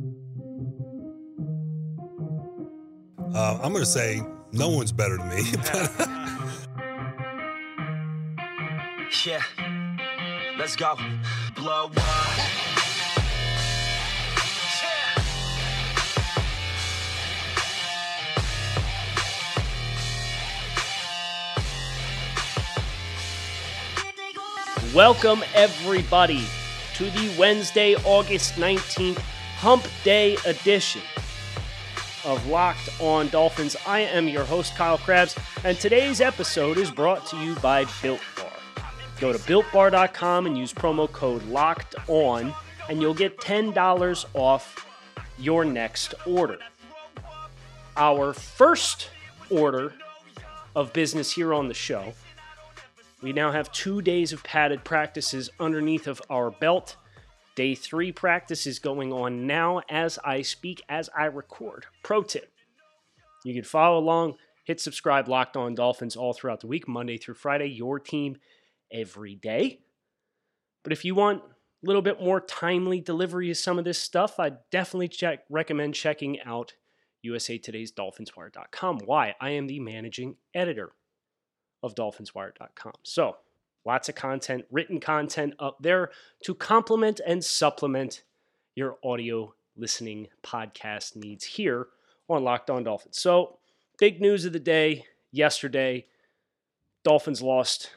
Uh, 0.00 0.06
I'm 3.62 3.72
going 3.72 3.84
to 3.84 3.86
say 3.86 4.20
no 4.50 4.70
one's 4.70 4.90
better 4.90 5.16
than 5.16 5.28
me. 5.28 5.36
yeah. 9.24 9.40
Let's 10.58 10.74
go. 10.74 10.96
Blow 11.54 11.92
up. 11.96 12.38
Welcome, 24.92 25.44
everybody, 25.54 26.44
to 26.94 27.04
the 27.10 27.32
Wednesday, 27.38 27.94
August 28.04 28.54
19th 28.54 29.22
Hump 29.64 29.86
Day 30.04 30.36
edition 30.44 31.00
of 32.26 32.46
Locked 32.48 32.90
On 33.00 33.26
Dolphins. 33.28 33.76
I 33.86 34.00
am 34.00 34.28
your 34.28 34.44
host, 34.44 34.76
Kyle 34.76 34.98
Crabbs, 34.98 35.38
and 35.64 35.80
today's 35.80 36.20
episode 36.20 36.76
is 36.76 36.90
brought 36.90 37.26
to 37.28 37.38
you 37.38 37.54
by 37.54 37.86
Built 38.02 38.20
Bar. 38.36 38.84
Go 39.20 39.32
to 39.32 39.38
builtbar.com 39.38 40.44
and 40.44 40.58
use 40.58 40.74
promo 40.74 41.10
code 41.10 41.42
Locked 41.44 41.94
On, 42.08 42.52
and 42.90 43.00
you'll 43.00 43.14
get 43.14 43.38
$10 43.38 44.26
off 44.34 44.86
your 45.38 45.64
next 45.64 46.12
order. 46.26 46.58
Our 47.96 48.34
first 48.34 49.08
order 49.48 49.94
of 50.76 50.92
business 50.92 51.32
here 51.32 51.54
on 51.54 51.68
the 51.68 51.74
show 51.74 52.12
we 53.22 53.32
now 53.32 53.50
have 53.50 53.72
two 53.72 54.02
days 54.02 54.34
of 54.34 54.44
padded 54.44 54.84
practices 54.84 55.48
underneath 55.58 56.06
of 56.06 56.20
our 56.28 56.50
belt. 56.50 56.96
Day 57.56 57.74
three 57.74 58.10
practice 58.10 58.66
is 58.66 58.78
going 58.78 59.12
on 59.12 59.46
now 59.46 59.80
as 59.88 60.18
I 60.24 60.42
speak, 60.42 60.82
as 60.88 61.08
I 61.16 61.26
record. 61.26 61.86
Pro 62.02 62.22
tip 62.22 62.50
you 63.44 63.54
can 63.54 63.62
follow 63.62 63.98
along, 63.98 64.36
hit 64.64 64.80
subscribe, 64.80 65.28
Locked 65.28 65.56
On 65.56 65.74
Dolphins 65.74 66.16
all 66.16 66.32
throughout 66.32 66.60
the 66.60 66.66
week, 66.66 66.88
Monday 66.88 67.18
through 67.18 67.34
Friday, 67.34 67.66
your 67.66 68.00
team 68.00 68.38
every 68.90 69.34
day. 69.34 69.80
But 70.82 70.92
if 70.92 71.04
you 71.04 71.14
want 71.14 71.42
a 71.42 71.86
little 71.86 72.02
bit 72.02 72.20
more 72.20 72.40
timely 72.40 73.00
delivery 73.00 73.50
of 73.50 73.58
some 73.58 73.78
of 73.78 73.84
this 73.84 73.98
stuff, 73.98 74.40
I 74.40 74.52
definitely 74.72 75.08
check, 75.08 75.40
recommend 75.50 75.94
checking 75.94 76.40
out 76.40 76.72
USA 77.22 77.58
Today's 77.58 77.92
DolphinsWire.com. 77.92 79.00
Why? 79.04 79.34
I 79.40 79.50
am 79.50 79.66
the 79.66 79.80
managing 79.80 80.36
editor 80.54 80.92
of 81.82 81.94
dolphinswire.com. 81.94 82.92
So, 83.02 83.36
lots 83.84 84.08
of 84.08 84.14
content, 84.14 84.64
written 84.70 85.00
content 85.00 85.54
up 85.58 85.78
there 85.80 86.10
to 86.44 86.54
complement 86.54 87.20
and 87.26 87.44
supplement 87.44 88.22
your 88.74 88.96
audio 89.04 89.54
listening 89.76 90.28
podcast 90.42 91.16
needs 91.16 91.44
here 91.44 91.88
on 92.28 92.44
Locked 92.44 92.70
On 92.70 92.82
Dolphins. 92.82 93.20
So, 93.20 93.58
big 93.98 94.20
news 94.20 94.44
of 94.44 94.52
the 94.52 94.60
day 94.60 95.04
yesterday 95.30 96.06
Dolphins 97.04 97.42
lost 97.42 97.90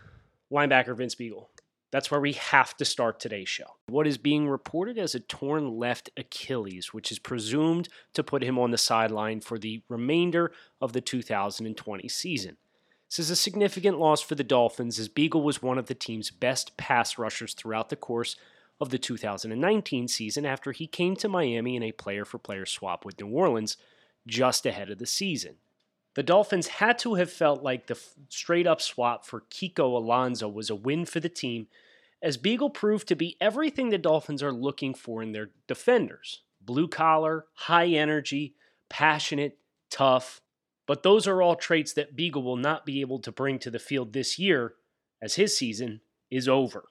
linebacker 0.52 0.96
Vince 0.96 1.16
Biegel. 1.16 1.48
That's 1.92 2.12
where 2.12 2.20
we 2.20 2.34
have 2.34 2.76
to 2.78 2.86
start 2.86 3.20
today's 3.20 3.48
show. 3.48 3.78
What 3.88 4.06
is 4.06 4.18
being 4.18 4.50
reported 4.50 4.98
as 4.98 5.16
a 5.16 5.22
torn 5.22 5.78
left 5.78 6.10
Achilles, 6.18 6.94
which 6.94 7.14
is 7.14 7.18
presumed 7.18 7.88
to 8.14 8.24
put 8.24 8.44
him 8.44 8.60
on 8.60 8.72
the 8.72 8.78
sideline 8.78 9.40
for 9.40 9.58
the 9.58 9.82
remainder 9.88 10.52
of 10.82 10.92
the 10.92 11.00
2020 11.00 12.10
season. 12.10 12.58
This 13.10 13.20
is 13.20 13.30
a 13.30 13.36
significant 13.36 14.00
loss 14.00 14.22
for 14.22 14.36
the 14.36 14.44
Dolphins 14.44 15.00
as 15.00 15.08
Biegel 15.08 15.44
was 15.44 15.62
one 15.62 15.78
of 15.78 15.88
the 15.88 15.96
team's 15.96 16.30
best 16.30 16.76
pass 16.76 17.18
rushers 17.18 17.54
throughout 17.54 17.90
the 17.90 17.96
course 17.96 18.36
of 18.82 18.90
the 18.90 18.98
2019 18.98 20.08
season 20.08 20.46
after 20.46 20.72
he 20.72 20.88
came 20.88 21.16
to 21.16 21.30
Miami 21.30 21.76
in 21.76 21.84
a 21.84 21.94
player 21.94 22.26
for 22.26 22.38
player 22.38 22.66
swap 22.66 23.06
with 23.06 23.20
New 23.20 23.28
Orleans 23.28 23.78
just 24.28 24.66
ahead 24.66 24.90
of 24.90 25.00
the 25.00 25.06
season. 25.06 25.56
The 26.16 26.24
Dolphins 26.24 26.68
had 26.68 27.00
to 27.00 27.16
have 27.16 27.32
felt 27.32 27.64
like 27.64 27.88
the 27.88 28.00
straight 28.30 28.68
up 28.68 28.82
swap 28.82 29.26
for 29.26 29.42
Kiko 29.52 29.96
Alonso 29.96 30.50
was 30.50 30.70
a 30.70 30.76
win 30.76 31.06
for 31.06 31.20
the 31.20 31.30
team, 31.30 31.68
as 32.22 32.38
Biegel 32.38 32.74
proved 32.74 33.08
to 33.08 33.16
be 33.16 33.38
everything 33.40 33.90
the 33.90 33.98
Dolphins 33.98 34.44
are 34.44 34.52
looking 34.52 34.94
for 34.94 35.22
in 35.22 35.32
their 35.32 35.52
defenders 35.68 36.42
blue 36.60 36.88
collar, 36.88 37.46
high 37.54 37.88
energy, 37.88 38.56
passionate, 38.90 39.58
tough, 39.90 40.42
but 40.88 41.04
those 41.04 41.28
are 41.28 41.42
all 41.42 41.56
traits 41.56 41.94
that 41.94 42.16
Biegel 42.16 42.44
will 42.44 42.58
not 42.58 42.86
be 42.86 43.02
able 43.02 43.20
to 43.20 43.32
bring 43.32 43.60
to 43.60 43.70
the 43.70 43.78
field 43.78 44.14
this 44.14 44.40
year 44.40 44.74
as 45.22 45.36
his 45.36 45.56
season 45.56 46.02
is 46.32 46.48
over. 46.48 46.86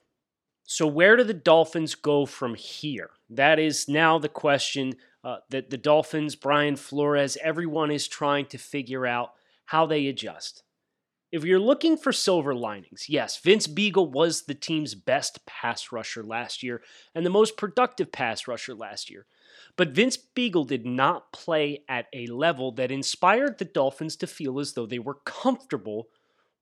So, 0.65 0.87
where 0.87 1.17
do 1.17 1.25
the 1.25 1.35
Dolphins 1.35 1.95
go 1.95 2.27
from 2.27 2.55
here? 2.55 3.11
That 3.31 3.59
is 3.59 3.89
now 3.89 4.19
the 4.19 4.29
question 4.29 4.95
uh, 5.25 5.39
that 5.51 5.71
the 5.71 5.79
Dolphins, 5.79 6.37
Brian 6.37 6.77
Flores, 6.77 7.39
everyone 7.43 7.91
is 7.91 8.07
trying 8.07 8.47
to 8.47 8.59
figure 8.59 9.07
out 9.07 9.31
how 9.67 9.87
they 9.87 10.07
adjust. 10.07 10.63
If 11.33 11.45
you're 11.45 11.61
looking 11.61 11.97
for 11.97 12.13
silver 12.13 12.55
linings, 12.55 13.07
yes, 13.09 13.39
Vince 13.39 13.67
Biegel 13.67 14.11
was 14.11 14.43
the 14.43 14.55
team's 14.55 14.95
best 14.95 15.45
pass 15.47 15.91
rusher 15.93 16.23
last 16.23 16.63
year 16.63 16.83
and 17.15 17.27
the 17.27 17.31
most 17.31 17.57
productive 17.57 18.13
pass 18.13 18.47
rusher 18.47 18.75
last 18.75 19.11
year. 19.11 19.27
But 19.77 19.91
Vince 19.91 20.17
Biegel 20.17 20.67
did 20.67 20.87
not 20.87 21.33
play 21.33 21.85
at 21.89 22.07
a 22.13 22.27
level 22.29 22.73
that 22.73 22.91
inspired 22.91 23.59
the 23.59 23.65
Dolphins 23.67 24.17
to 24.17 24.27
feel 24.27 24.59
as 24.59 24.73
though 24.73 24.87
they 24.87 24.99
were 24.99 25.19
comfortable 25.25 26.09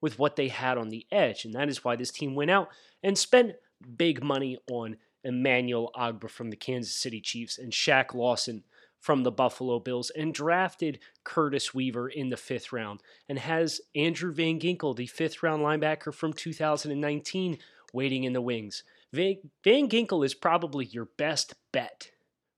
with 0.01 0.19
what 0.19 0.37
they 0.37 0.49
had 0.49 0.77
on 0.77 0.89
the 0.89 1.07
edge. 1.13 1.45
And 1.45 1.55
that 1.55 1.69
is 1.69 1.85
why 1.85 1.97
this 1.97 2.11
team 2.11 2.35
went 2.35 2.51
out 2.51 2.69
and 3.03 3.17
spent 3.17 3.55
big 3.97 4.23
money 4.23 4.59
on 4.71 4.97
Emmanuel 5.23 5.91
Ogbah 5.97 6.29
from 6.29 6.51
the 6.51 6.57
Kansas 6.57 6.95
City 6.95 7.21
Chiefs 7.21 7.57
and 7.57 7.73
Shaq 7.73 8.15
Lawson 8.15 8.65
from 8.99 9.23
the 9.23 9.31
Buffalo 9.31 9.79
Bills 9.79 10.11
and 10.11 10.35
drafted 10.35 10.99
Curtis 11.25 11.73
Weaver 11.73 12.09
in 12.09 12.31
the 12.31 12.37
fifth 12.37 12.73
round 12.73 13.01
and 13.29 13.39
has 13.39 13.81
Andrew 13.95 14.33
Van 14.33 14.59
Ginkel, 14.59 14.97
the 14.97 15.07
fifth 15.07 15.43
round 15.43 15.63
linebacker 15.63 16.13
from 16.13 16.33
2019, 16.33 17.59
waiting 17.93 18.25
in 18.25 18.33
the 18.33 18.41
wings. 18.41 18.83
Van, 19.13 19.37
Van 19.63 19.89
Ginkel 19.89 20.25
is 20.25 20.35
probably 20.35 20.87
your 20.87 21.07
best 21.17 21.55
bet 21.71 22.11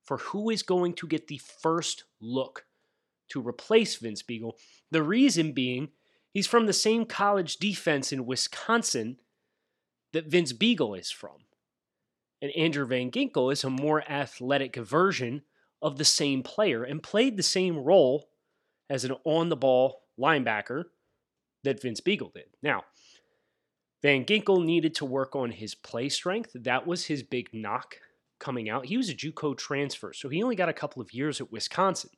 for 0.06 0.18
who 0.18 0.50
is 0.50 0.62
going 0.62 0.94
to 0.94 1.06
get 1.06 1.26
the 1.26 1.40
first 1.60 2.04
look 2.20 2.64
to 3.28 3.46
replace 3.46 3.96
Vince 3.96 4.22
Biegel. 4.22 4.52
The 4.90 5.02
reason 5.02 5.52
being, 5.52 5.88
he's 6.32 6.46
from 6.46 6.66
the 6.66 6.72
same 6.72 7.04
college 7.04 7.56
defense 7.56 8.12
in 8.12 8.24
Wisconsin 8.24 9.18
that 10.12 10.28
Vince 10.28 10.52
Biegel 10.52 10.98
is 10.98 11.10
from. 11.10 11.44
And 12.40 12.52
Andrew 12.52 12.86
Van 12.86 13.10
Ginkel 13.10 13.52
is 13.52 13.64
a 13.64 13.70
more 13.70 14.08
athletic 14.08 14.76
version 14.76 15.42
of 15.82 15.98
the 15.98 16.04
same 16.04 16.42
player 16.42 16.84
and 16.84 17.02
played 17.02 17.36
the 17.36 17.42
same 17.42 17.78
role 17.78 18.28
as 18.88 19.04
an 19.04 19.16
on 19.24 19.48
the 19.48 19.56
ball 19.56 20.02
linebacker 20.18 20.84
that 21.64 21.82
Vince 21.82 22.00
Biegel 22.00 22.32
did. 22.32 22.46
Now, 22.62 22.84
Van 24.02 24.24
Ginkel 24.24 24.64
needed 24.64 24.94
to 24.96 25.04
work 25.04 25.34
on 25.34 25.50
his 25.50 25.74
play 25.74 26.08
strength. 26.08 26.52
That 26.54 26.86
was 26.86 27.06
his 27.06 27.22
big 27.22 27.48
knock 27.52 27.96
coming 28.38 28.68
out. 28.68 28.86
He 28.86 28.96
was 28.96 29.08
a 29.08 29.14
JUCO 29.14 29.56
transfer, 29.56 30.12
so 30.12 30.28
he 30.28 30.42
only 30.42 30.56
got 30.56 30.68
a 30.68 30.74
couple 30.74 31.02
of 31.02 31.12
years 31.12 31.40
at 31.40 31.52
Wisconsin. 31.52 32.10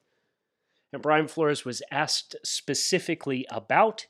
And 0.92 1.02
Brian 1.02 1.28
Flores 1.28 1.64
was 1.64 1.82
asked 1.90 2.36
specifically 2.44 3.46
about 3.50 4.06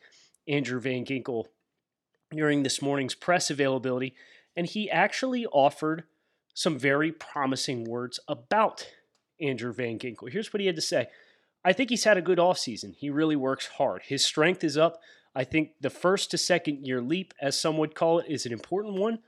Andrew 0.47 0.81
Van 0.81 1.05
Ginkel 1.05 1.47
during 2.31 2.63
this 2.63 2.81
morning's 2.81 3.15
press 3.15 3.51
availability, 3.51 4.15
and 4.57 4.67
he 4.67 4.91
actually 4.91 5.47
offered 5.47 6.05
some 6.55 6.79
very 6.79 7.13
promising 7.13 7.85
words 7.85 8.19
about 8.29 8.89
Andrew 9.41 9.73
Van 9.73 9.99
Ginkel. 9.99 10.31
Here's 10.31 10.53
what 10.53 10.61
he 10.61 10.67
had 10.67 10.77
to 10.77 10.83
say. 10.83 11.09
I 11.65 11.73
think 11.73 11.91
he's 11.91 12.05
had 12.05 12.17
a 12.17 12.23
good 12.23 12.39
offseason. 12.39 12.95
He 12.95 13.11
really 13.11 13.37
works 13.37 13.67
hard. 13.67 14.03
His 14.05 14.25
strength 14.25 14.65
is 14.65 14.77
up. 14.77 15.01
I 15.35 15.45
think 15.45 15.73
the 15.81 15.91
first 15.91 16.31
to 16.31 16.39
second 16.39 16.87
year 16.87 17.01
leap, 17.01 17.35
as 17.41 17.61
some 17.61 17.79
would 17.79 17.95
call 17.95 18.19
it, 18.19 18.27
is 18.29 18.47
an 18.47 18.53
important 18.53 18.95
one. 18.95 19.21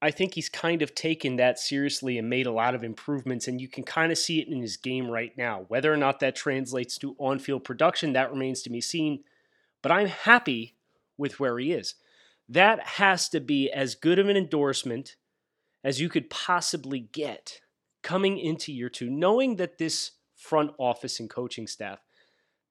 I 0.00 0.12
think 0.12 0.34
he's 0.34 0.48
kind 0.48 0.80
of 0.80 0.94
taken 0.94 1.36
that 1.36 1.58
seriously 1.58 2.18
and 2.18 2.30
made 2.30 2.46
a 2.46 2.52
lot 2.52 2.74
of 2.74 2.84
improvements, 2.84 3.48
and 3.48 3.60
you 3.60 3.68
can 3.68 3.82
kind 3.82 4.12
of 4.12 4.18
see 4.18 4.40
it 4.40 4.48
in 4.48 4.60
his 4.60 4.76
game 4.76 5.10
right 5.10 5.36
now. 5.36 5.64
Whether 5.68 5.92
or 5.92 5.96
not 5.96 6.20
that 6.20 6.36
translates 6.36 6.98
to 6.98 7.16
on 7.18 7.40
field 7.40 7.64
production, 7.64 8.12
that 8.12 8.30
remains 8.30 8.62
to 8.62 8.70
be 8.70 8.80
seen. 8.80 9.24
But 9.82 9.90
I'm 9.90 10.06
happy 10.06 10.76
with 11.16 11.40
where 11.40 11.58
he 11.58 11.72
is. 11.72 11.96
That 12.48 12.80
has 12.80 13.28
to 13.30 13.40
be 13.40 13.70
as 13.70 13.96
good 13.96 14.18
of 14.18 14.28
an 14.28 14.36
endorsement 14.36 15.16
as 15.82 16.00
you 16.00 16.08
could 16.08 16.30
possibly 16.30 17.00
get 17.00 17.60
coming 18.02 18.38
into 18.38 18.72
year 18.72 18.88
two, 18.88 19.10
knowing 19.10 19.56
that 19.56 19.78
this 19.78 20.12
front 20.36 20.70
office 20.78 21.18
and 21.18 21.28
coaching 21.28 21.66
staff, 21.66 21.98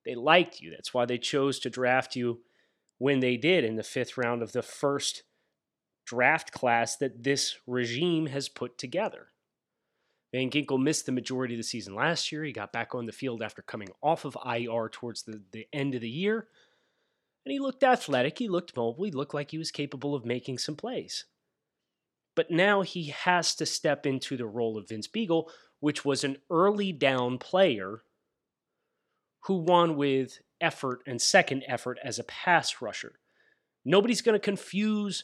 they 0.05 0.15
liked 0.15 0.61
you. 0.61 0.71
That's 0.71 0.93
why 0.93 1.05
they 1.05 1.17
chose 1.17 1.59
to 1.59 1.69
draft 1.69 2.15
you 2.15 2.39
when 2.97 3.19
they 3.19 3.37
did 3.37 3.63
in 3.63 3.75
the 3.75 3.83
fifth 3.83 4.17
round 4.17 4.41
of 4.41 4.53
the 4.53 4.61
first 4.61 5.23
draft 6.07 6.51
class 6.51 6.95
that 6.97 7.23
this 7.23 7.57
regime 7.67 8.25
has 8.27 8.49
put 8.49 8.77
together. 8.77 9.27
Van 10.33 10.49
Ginkel 10.49 10.81
missed 10.81 11.05
the 11.05 11.11
majority 11.11 11.53
of 11.53 11.59
the 11.59 11.63
season 11.63 11.95
last 11.95 12.31
year. 12.31 12.43
He 12.43 12.51
got 12.51 12.73
back 12.73 12.95
on 12.95 13.05
the 13.05 13.11
field 13.11 13.43
after 13.43 13.61
coming 13.61 13.89
off 14.01 14.25
of 14.25 14.37
IR 14.45 14.89
towards 14.89 15.23
the, 15.23 15.41
the 15.51 15.67
end 15.71 15.95
of 15.95 16.01
the 16.01 16.09
year. 16.09 16.47
And 17.45 17.51
he 17.51 17.59
looked 17.59 17.83
athletic, 17.83 18.39
he 18.39 18.47
looked 18.49 18.75
mobile, 18.75 19.05
he 19.05 19.11
looked 19.11 19.33
like 19.33 19.51
he 19.51 19.57
was 19.57 19.71
capable 19.71 20.15
of 20.15 20.25
making 20.25 20.57
some 20.57 20.75
plays. 20.75 21.25
But 22.35 22.51
now 22.51 22.81
he 22.81 23.05
has 23.07 23.55
to 23.55 23.65
step 23.65 24.05
into 24.05 24.35
the 24.35 24.45
role 24.45 24.77
of 24.77 24.89
Vince 24.89 25.07
Biegel, 25.07 25.49
which 25.79 26.03
was 26.03 26.23
an 26.23 26.37
early 26.49 26.91
down 26.91 27.37
player 27.37 28.03
who 29.45 29.55
won 29.59 29.95
with 29.95 30.39
effort 30.59 31.01
and 31.07 31.21
second 31.21 31.63
effort 31.67 31.97
as 32.03 32.19
a 32.19 32.23
pass 32.25 32.81
rusher. 32.81 33.19
Nobody's 33.85 34.21
going 34.21 34.35
to 34.35 34.39
confuse 34.39 35.23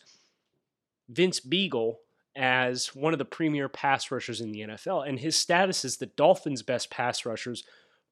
Vince 1.13 1.39
Biegel 1.39 1.95
as 2.36 2.95
one 2.95 3.13
of 3.13 3.19
the 3.19 3.25
premier 3.25 3.69
pass 3.69 4.10
rushers 4.10 4.42
in 4.42 4.51
the 4.51 4.62
NFL, 4.62 5.07
and 5.07 5.19
his 5.19 5.36
status 5.36 5.86
as 5.86 5.98
the 5.98 6.07
Dolphins' 6.07 6.63
best 6.63 6.89
pass 6.89 7.25
rushers 7.25 7.63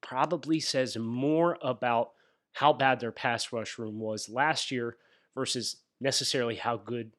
probably 0.02 0.60
says 0.60 0.98
more 0.98 1.58
about 1.62 2.12
how 2.54 2.74
bad 2.74 3.00
their 3.00 3.12
pass 3.12 3.52
rush 3.52 3.78
room 3.78 4.00
was 4.00 4.30
last 4.30 4.72
year 4.72 4.98
versus 5.36 5.78
necessarily 6.00 6.56
how 6.56 6.78
good 6.78 7.12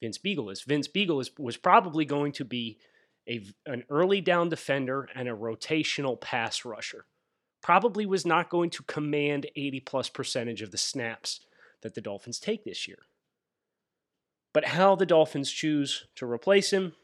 Vince 0.00 0.18
Biegel 0.18 0.52
is. 0.52 0.62
Vince 0.62 0.88
Biegel 0.88 1.20
is, 1.20 1.30
was 1.38 1.56
probably 1.56 2.04
going 2.04 2.32
to 2.32 2.44
be 2.44 2.78
a, 3.28 3.44
an 3.64 3.84
early 3.90 4.20
down 4.20 4.48
defender 4.48 5.08
and 5.14 5.28
a 5.28 5.32
rotational 5.32 6.20
pass 6.20 6.64
rusher. 6.64 7.06
Probably 7.62 8.06
was 8.06 8.24
not 8.24 8.50
going 8.50 8.70
to 8.70 8.82
command 8.84 9.46
80 9.56 9.80
plus 9.80 10.08
percentage 10.08 10.62
of 10.62 10.70
the 10.70 10.78
snaps 10.78 11.40
that 11.82 11.94
the 11.94 12.00
Dolphins 12.00 12.38
take 12.38 12.64
this 12.64 12.86
year. 12.86 12.98
But 14.56 14.68
how 14.68 14.94
the 14.94 15.04
Dolphins 15.04 15.52
choose 15.52 16.06
to 16.14 16.24
replace 16.24 16.72
him, 16.72 16.94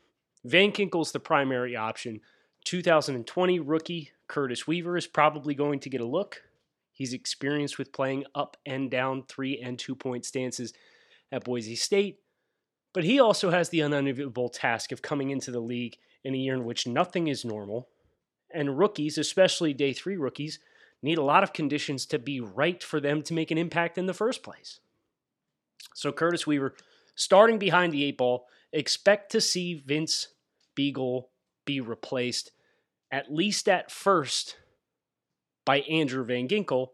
Van 0.43 0.73
Ginkel's 0.73 1.13
the 1.13 1.21
primary 1.21 1.77
option. 1.77 2.23
2020 2.65 3.61
rookie 3.61 4.11
Curtis 4.27 4.67
Weaver 4.67 4.97
is 4.97 5.07
probably 5.07 5.55
going 5.55 5.79
to 5.81 5.91
get 5.91 6.01
a 6.01 6.07
look. 6.07 6.45
He's 6.93 7.13
experienced 7.13 7.77
with 7.77 7.93
playing 7.93 8.25
up 8.35 8.57
and 8.65 8.91
down 8.91 9.25
three 9.29 9.61
and 9.61 9.79
two 9.79 9.95
point 9.95 10.25
stances 10.25 10.73
at 11.31 11.45
Boise 11.45 11.77
State. 11.77 12.21
But 12.95 13.05
he 13.05 13.21
also 13.21 13.51
has 13.51 13.69
the 13.69 13.83
unenviable 13.83 14.49
task 14.49 14.91
of 14.91 15.03
coming 15.03 15.29
into 15.29 15.51
the 15.51 15.61
league 15.61 15.99
in 16.25 16.33
a 16.33 16.39
year 16.39 16.55
in 16.55 16.65
which 16.65 16.87
nothing 16.87 17.27
is 17.29 17.45
normal. 17.45 17.87
And 18.51 18.79
rookies, 18.79 19.19
especially 19.19 19.75
day 19.75 19.93
three 19.93 20.17
rookies, 20.17 20.59
need 21.03 21.19
a 21.19 21.23
lot 21.23 21.43
of 21.43 21.53
conditions 21.53 22.07
to 22.07 22.19
be 22.19 22.41
right 22.41 22.83
for 22.83 22.99
them 22.99 23.21
to 23.21 23.35
make 23.35 23.51
an 23.51 23.59
impact 23.59 23.99
in 23.99 24.07
the 24.07 24.15
first 24.15 24.43
place. 24.43 24.81
So, 25.95 26.13
Curtis 26.13 26.47
Weaver, 26.47 26.75
starting 27.14 27.59
behind 27.59 27.93
the 27.93 28.05
eight 28.05 28.19
ball, 28.19 28.47
expect 28.73 29.32
to 29.32 29.41
see 29.41 29.82
Vince 29.87 30.29
Biegel 30.79 31.25
be 31.64 31.81
replaced, 31.81 32.53
at 33.11 33.32
least 33.32 33.69
at 33.69 33.91
first, 33.91 34.56
by 35.64 35.81
Andrew 35.81 36.25
Van 36.25 36.49
Ginkel, 36.49 36.88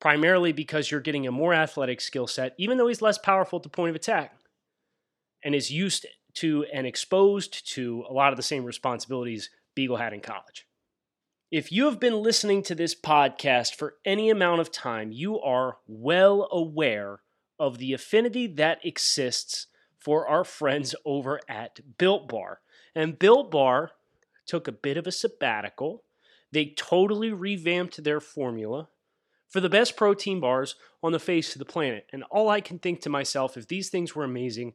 primarily 0.00 0.52
because 0.52 0.90
you're 0.90 1.00
getting 1.00 1.26
a 1.26 1.32
more 1.32 1.54
athletic 1.54 2.00
skill 2.00 2.26
set, 2.26 2.54
even 2.58 2.78
though 2.78 2.88
he's 2.88 3.02
less 3.02 3.18
powerful 3.18 3.58
at 3.58 3.62
the 3.62 3.68
point 3.68 3.90
of 3.90 3.96
attack 3.96 4.34
and 5.44 5.54
is 5.54 5.70
used 5.70 6.06
to 6.34 6.64
and 6.72 6.86
exposed 6.86 7.72
to 7.74 8.04
a 8.08 8.12
lot 8.12 8.32
of 8.32 8.36
the 8.36 8.42
same 8.42 8.64
responsibilities 8.64 9.50
Biegel 9.76 9.98
had 9.98 10.12
in 10.12 10.20
college. 10.20 10.66
If 11.50 11.72
you 11.72 11.86
have 11.86 11.98
been 11.98 12.22
listening 12.22 12.62
to 12.64 12.74
this 12.74 12.94
podcast 12.94 13.74
for 13.74 13.94
any 14.04 14.30
amount 14.30 14.60
of 14.60 14.70
time, 14.70 15.10
you 15.10 15.40
are 15.40 15.78
well 15.86 16.48
aware 16.52 17.20
of 17.60 17.78
the 17.78 17.92
affinity 17.92 18.46
that 18.46 18.84
exists 18.84 19.66
for 19.98 20.26
our 20.26 20.44
friends 20.44 20.94
over 21.04 21.38
at 21.48 21.98
Built 21.98 22.28
Bar. 22.28 22.60
And 22.94 23.18
Built 23.18 23.50
Bar 23.50 23.92
took 24.46 24.66
a 24.66 24.72
bit 24.72 24.96
of 24.96 25.06
a 25.06 25.12
sabbatical. 25.12 26.02
They 26.50 26.74
totally 26.76 27.32
revamped 27.32 28.02
their 28.02 28.18
formula 28.18 28.88
for 29.48 29.60
the 29.60 29.68
best 29.68 29.96
protein 29.96 30.40
bars 30.40 30.74
on 31.02 31.12
the 31.12 31.18
face 31.18 31.54
of 31.54 31.58
the 31.58 31.64
planet. 31.64 32.06
And 32.12 32.24
all 32.30 32.48
I 32.48 32.60
can 32.60 32.78
think 32.78 33.02
to 33.02 33.10
myself, 33.10 33.56
if 33.56 33.68
these 33.68 33.90
things 33.90 34.14
were 34.14 34.24
amazing, 34.24 34.72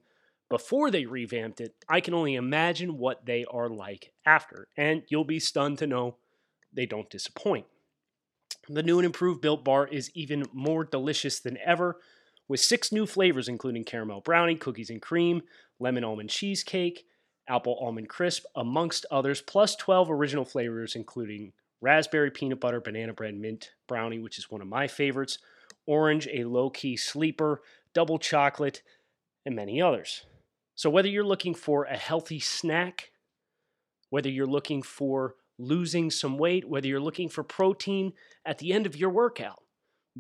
before 0.47 0.91
they 0.91 1.05
revamped 1.05 1.59
it, 1.59 1.73
I 1.89 2.01
can 2.01 2.13
only 2.13 2.35
imagine 2.35 2.99
what 2.99 3.25
they 3.25 3.45
are 3.45 3.67
like 3.67 4.13
after. 4.25 4.67
And 4.77 5.03
you'll 5.09 5.25
be 5.25 5.39
stunned 5.39 5.79
to 5.79 5.88
know 5.88 6.17
they 6.71 6.85
don't 6.85 7.09
disappoint. 7.09 7.65
The 8.69 8.83
new 8.83 8.99
and 8.99 9.05
improved 9.05 9.41
Built 9.41 9.63
Bar 9.63 9.88
is 9.88 10.11
even 10.13 10.45
more 10.53 10.83
delicious 10.83 11.39
than 11.39 11.57
ever, 11.63 11.97
with 12.47 12.59
six 12.59 12.92
new 12.92 13.06
flavors, 13.06 13.47
including 13.47 13.83
caramel 13.83 14.21
brownie, 14.21 14.56
cookies 14.56 14.89
and 14.89 15.01
cream, 15.01 15.42
lemon 15.80 16.03
almond 16.03 16.30
cheesecake, 16.30 17.06
apple 17.47 17.77
almond 17.81 18.09
crisp, 18.09 18.45
amongst 18.56 19.06
others, 19.12 19.42
plus 19.42 19.75
12 19.75 20.09
original 20.09 20.45
flavors, 20.45 20.95
including 20.95 21.53
raspberry 21.81 22.31
peanut 22.31 22.59
butter, 22.59 22.81
banana 22.81 23.13
bread, 23.13 23.36
mint 23.36 23.71
brownie, 23.88 24.19
which 24.19 24.38
is 24.38 24.50
one 24.50 24.62
of 24.62 24.68
my 24.68 24.88
favorites, 24.88 25.38
orange, 25.86 26.27
a 26.31 26.44
low 26.44 26.69
key 26.69 26.97
sleeper, 26.97 27.62
double 27.94 28.19
chocolate, 28.19 28.81
and 29.45 29.56
many 29.56 29.81
others. 29.81 30.25
So, 30.75 30.89
whether 30.89 31.07
you're 31.07 31.24
looking 31.24 31.53
for 31.53 31.86
a 31.86 31.98
healthy 31.98 32.39
snack, 32.39 33.12
whether 34.09 34.30
you're 34.30 34.45
looking 34.45 34.81
for 34.81 35.36
losing 35.57 36.12
some 36.12 36.38
weight, 36.38 36.68
whether 36.68 36.88
you're 36.88 37.00
looking 37.00 37.30
for 37.30 37.44
protein 37.44 38.13
at 38.45 38.57
the 38.57 38.74
end 38.74 38.86
of 38.86 38.98
your 38.98 39.09
workout, 39.09 39.62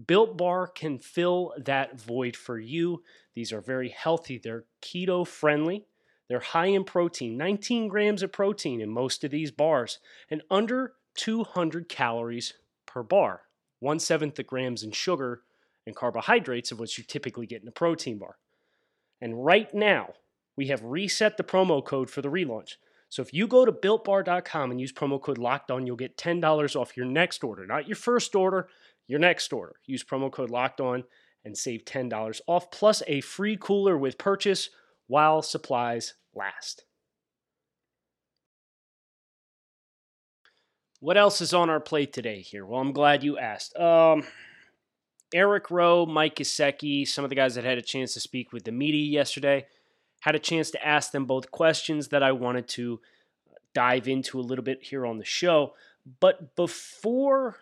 Built 0.07 0.37
Bar 0.37 0.67
can 0.67 0.99
fill 0.99 1.53
that 1.57 1.99
void 1.99 2.35
for 2.35 2.59
you. 2.59 3.03
These 3.33 3.53
are 3.53 3.61
very 3.61 3.89
healthy, 3.89 4.37
they're 4.37 4.65
keto 4.81 5.25
friendly, 5.25 5.85
they're 6.27 6.39
high 6.39 6.67
in 6.67 6.83
protein, 6.83 7.37
19 7.37 7.87
grams 7.87 8.23
of 8.23 8.31
protein 8.31 8.81
in 8.81 8.89
most 8.89 9.23
of 9.23 9.31
these 9.31 9.51
bars, 9.51 9.99
and 10.29 10.41
under 10.49 10.93
200 11.15 11.87
calories 11.87 12.53
per 12.85 13.03
bar, 13.03 13.43
one 13.79 13.99
seventh 13.99 14.35
the 14.35 14.43
grams 14.43 14.83
in 14.83 14.91
sugar 14.91 15.41
and 15.85 15.95
carbohydrates 15.95 16.71
of 16.71 16.79
what 16.79 16.97
you 16.97 17.03
typically 17.03 17.45
get 17.45 17.61
in 17.61 17.67
a 17.67 17.71
protein 17.71 18.17
bar. 18.17 18.37
And 19.21 19.45
right 19.45 19.73
now, 19.73 20.13
we 20.57 20.67
have 20.67 20.83
reset 20.83 21.37
the 21.37 21.43
promo 21.43 21.83
code 21.83 22.09
for 22.09 22.21
the 22.21 22.29
relaunch. 22.29 22.73
So 23.09 23.21
if 23.21 23.33
you 23.33 23.47
go 23.47 23.65
to 23.65 23.71
builtbar.com 23.71 24.71
and 24.71 24.81
use 24.81 24.91
promo 24.91 25.21
code 25.21 25.37
locked 25.37 25.71
on, 25.71 25.85
you'll 25.85 25.95
get 25.95 26.17
$10 26.17 26.75
off 26.75 26.97
your 26.97 27.05
next 27.05 27.43
order. 27.43 27.65
Not 27.65 27.87
your 27.87 27.95
first 27.95 28.35
order, 28.35 28.67
your 29.07 29.19
next 29.19 29.51
order. 29.53 29.75
Use 29.85 30.03
promo 30.03 30.31
code 30.31 30.49
locked 30.49 30.81
on 30.81 31.03
and 31.43 31.57
save 31.57 31.85
$10 31.85 32.41
off, 32.47 32.71
plus 32.71 33.03
a 33.07 33.21
free 33.21 33.57
cooler 33.59 33.97
with 33.97 34.17
purchase 34.17 34.69
while 35.07 35.41
supplies 35.41 36.15
last. 36.33 36.85
What 40.99 41.17
else 41.17 41.39
is 41.39 41.53
on 41.53 41.69
our 41.69 41.79
plate 41.79 42.13
today 42.13 42.41
here? 42.41 42.65
Well, 42.65 42.81
I'm 42.81 42.93
glad 42.93 43.23
you 43.23 43.37
asked. 43.37 43.77
Um, 43.77 44.23
Eric 45.33 45.69
Rowe, 45.69 46.05
Mike 46.05 46.37
Gesicki, 46.37 47.07
some 47.07 47.23
of 47.23 47.29
the 47.29 47.35
guys 47.35 47.55
that 47.55 47.63
had 47.63 47.77
a 47.77 47.83
chance 47.83 48.13
to 48.13 48.19
speak 48.19 48.51
with 48.51 48.63
the 48.63 48.71
media 48.71 49.05
yesterday 49.05 49.67
had 50.21 50.33
a 50.33 50.39
chance 50.39 50.71
to 50.71 50.83
ask 50.83 51.11
them 51.11 51.25
both 51.25 51.51
questions 51.51 52.07
that 52.07 52.23
I 52.23 52.31
wanted 52.31 52.67
to 52.69 52.99
dive 53.75 54.07
into 54.07 54.39
a 54.39 54.41
little 54.41 54.63
bit 54.63 54.81
here 54.81 55.05
on 55.05 55.19
the 55.19 55.25
show. 55.25 55.73
But 56.19 56.55
before 56.55 57.57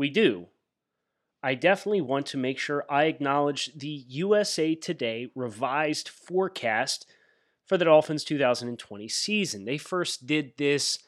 we 0.00 0.08
do, 0.08 0.46
I 1.42 1.54
definitely 1.54 2.00
want 2.00 2.24
to 2.26 2.38
make 2.38 2.58
sure 2.58 2.86
I 2.88 3.04
acknowledge 3.04 3.70
the 3.76 4.04
USA 4.08 4.74
Today 4.74 5.30
revised 5.34 6.08
forecast 6.08 7.04
for 7.66 7.76
the 7.76 7.84
Dolphins 7.84 8.24
2020 8.24 9.08
season. 9.08 9.66
They 9.66 9.76
first 9.76 10.26
did 10.26 10.54
this 10.56 11.00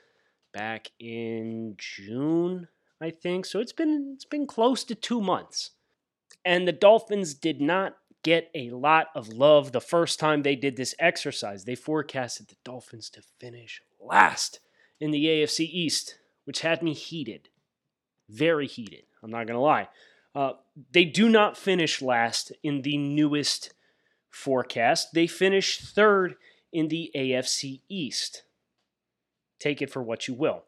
back 0.52 0.90
in 1.00 1.74
June, 1.78 2.68
I 3.00 3.08
think. 3.08 3.46
So 3.46 3.60
it's 3.60 3.72
been 3.72 4.12
it's 4.14 4.26
been 4.26 4.46
close 4.46 4.84
to 4.84 4.94
2 4.94 5.22
months. 5.22 5.70
And 6.44 6.68
the 6.68 6.72
Dolphins 6.72 7.32
did 7.32 7.62
not 7.62 7.96
get 8.22 8.50
a 8.54 8.68
lot 8.70 9.06
of 9.14 9.28
love 9.28 9.72
the 9.72 9.80
first 9.80 10.20
time 10.20 10.42
they 10.42 10.54
did 10.54 10.76
this 10.76 10.94
exercise. 10.98 11.64
They 11.64 11.76
forecasted 11.76 12.48
the 12.48 12.56
Dolphins 12.62 13.08
to 13.10 13.22
finish 13.40 13.80
last 13.98 14.60
in 15.00 15.12
the 15.12 15.24
AFC 15.24 15.60
East, 15.60 16.18
which 16.44 16.60
had 16.60 16.82
me 16.82 16.92
heated. 16.92 17.48
Very 18.32 18.66
heated. 18.66 19.04
I'm 19.22 19.30
not 19.30 19.46
going 19.46 19.58
to 19.58 19.60
lie. 19.60 19.88
Uh, 20.34 20.52
they 20.92 21.04
do 21.04 21.28
not 21.28 21.56
finish 21.56 22.00
last 22.00 22.52
in 22.62 22.82
the 22.82 22.96
newest 22.96 23.74
forecast. 24.30 25.12
They 25.12 25.26
finish 25.26 25.78
third 25.78 26.36
in 26.72 26.88
the 26.88 27.10
AFC 27.14 27.82
East. 27.88 28.44
Take 29.60 29.82
it 29.82 29.90
for 29.90 30.02
what 30.02 30.26
you 30.26 30.34
will. 30.34 30.64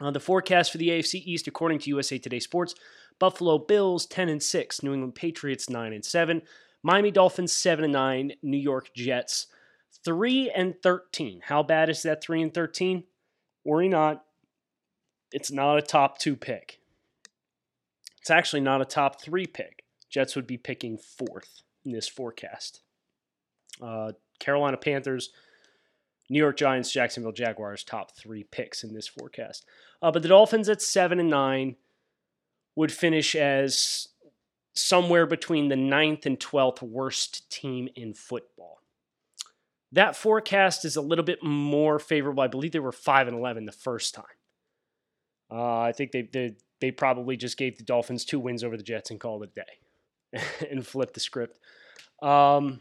Uh, 0.00 0.10
the 0.10 0.20
forecast 0.20 0.72
for 0.72 0.78
the 0.78 0.88
AFC 0.88 1.22
East, 1.26 1.46
according 1.46 1.80
to 1.80 1.90
USA 1.90 2.16
Today 2.16 2.40
Sports, 2.40 2.74
Buffalo 3.18 3.58
Bills 3.58 4.06
10 4.06 4.30
and 4.30 4.42
6, 4.42 4.82
New 4.82 4.94
England 4.94 5.14
Patriots 5.14 5.68
9 5.68 5.92
and 5.92 6.04
7, 6.04 6.40
Miami 6.82 7.10
Dolphins 7.10 7.52
7 7.52 7.84
and 7.84 7.92
9, 7.92 8.32
New 8.42 8.56
York 8.56 8.94
Jets 8.94 9.46
3 10.04 10.50
and 10.56 10.74
13. 10.82 11.42
How 11.44 11.62
bad 11.62 11.90
is 11.90 12.02
that 12.02 12.22
3 12.22 12.42
and 12.42 12.54
13? 12.54 13.04
Worry 13.64 13.88
not. 13.88 14.24
It's 15.32 15.50
not 15.50 15.78
a 15.78 15.82
top 15.82 16.18
2 16.18 16.36
pick. 16.36 16.80
It's 18.20 18.30
actually 18.30 18.60
not 18.60 18.80
a 18.80 18.84
top 18.84 19.20
3 19.20 19.46
pick. 19.46 19.84
Jets 20.08 20.34
would 20.36 20.46
be 20.46 20.56
picking 20.56 20.98
4th 20.98 21.62
in 21.84 21.92
this 21.92 22.08
forecast. 22.08 22.82
Uh, 23.80 24.12
Carolina 24.38 24.76
Panthers, 24.76 25.30
New 26.28 26.38
York 26.38 26.56
Giants, 26.56 26.92
Jacksonville 26.92 27.32
Jaguars, 27.32 27.84
top 27.84 28.16
three 28.16 28.44
picks 28.44 28.84
in 28.84 28.94
this 28.94 29.08
forecast. 29.08 29.66
Uh, 30.00 30.10
but 30.10 30.22
the 30.22 30.28
Dolphins 30.28 30.68
at 30.68 30.80
seven 30.82 31.18
and 31.18 31.30
nine, 31.30 31.76
would 32.76 32.92
finish 32.92 33.34
as 33.34 34.08
somewhere 34.72 35.26
between 35.26 35.68
the 35.68 35.76
ninth 35.76 36.24
and 36.24 36.38
12th 36.38 36.82
worst 36.82 37.50
team 37.50 37.88
in 37.94 38.14
football. 38.14 38.80
That 39.92 40.16
forecast 40.16 40.84
is 40.84 40.96
a 40.96 41.00
little 41.02 41.24
bit 41.24 41.42
more 41.42 41.98
favorable. 41.98 42.42
I 42.42 42.46
believe 42.46 42.72
they 42.72 42.78
were 42.78 42.92
5 42.92 43.28
and 43.28 43.36
11 43.36 43.66
the 43.66 43.72
first 43.72 44.14
time. 44.14 44.24
Uh, 45.50 45.80
I 45.80 45.92
think 45.92 46.12
they, 46.12 46.22
they 46.22 46.54
they 46.80 46.90
probably 46.90 47.36
just 47.36 47.56
gave 47.56 47.76
the 47.76 47.84
Dolphins 47.84 48.24
two 48.24 48.40
wins 48.40 48.64
over 48.64 48.76
the 48.76 48.82
Jets 48.82 49.10
and 49.10 49.20
called 49.20 49.42
it 49.42 49.50
a 49.56 49.60
day 49.60 50.42
and 50.70 50.86
flipped 50.86 51.14
the 51.14 51.20
script. 51.20 51.58
Um, 52.22 52.80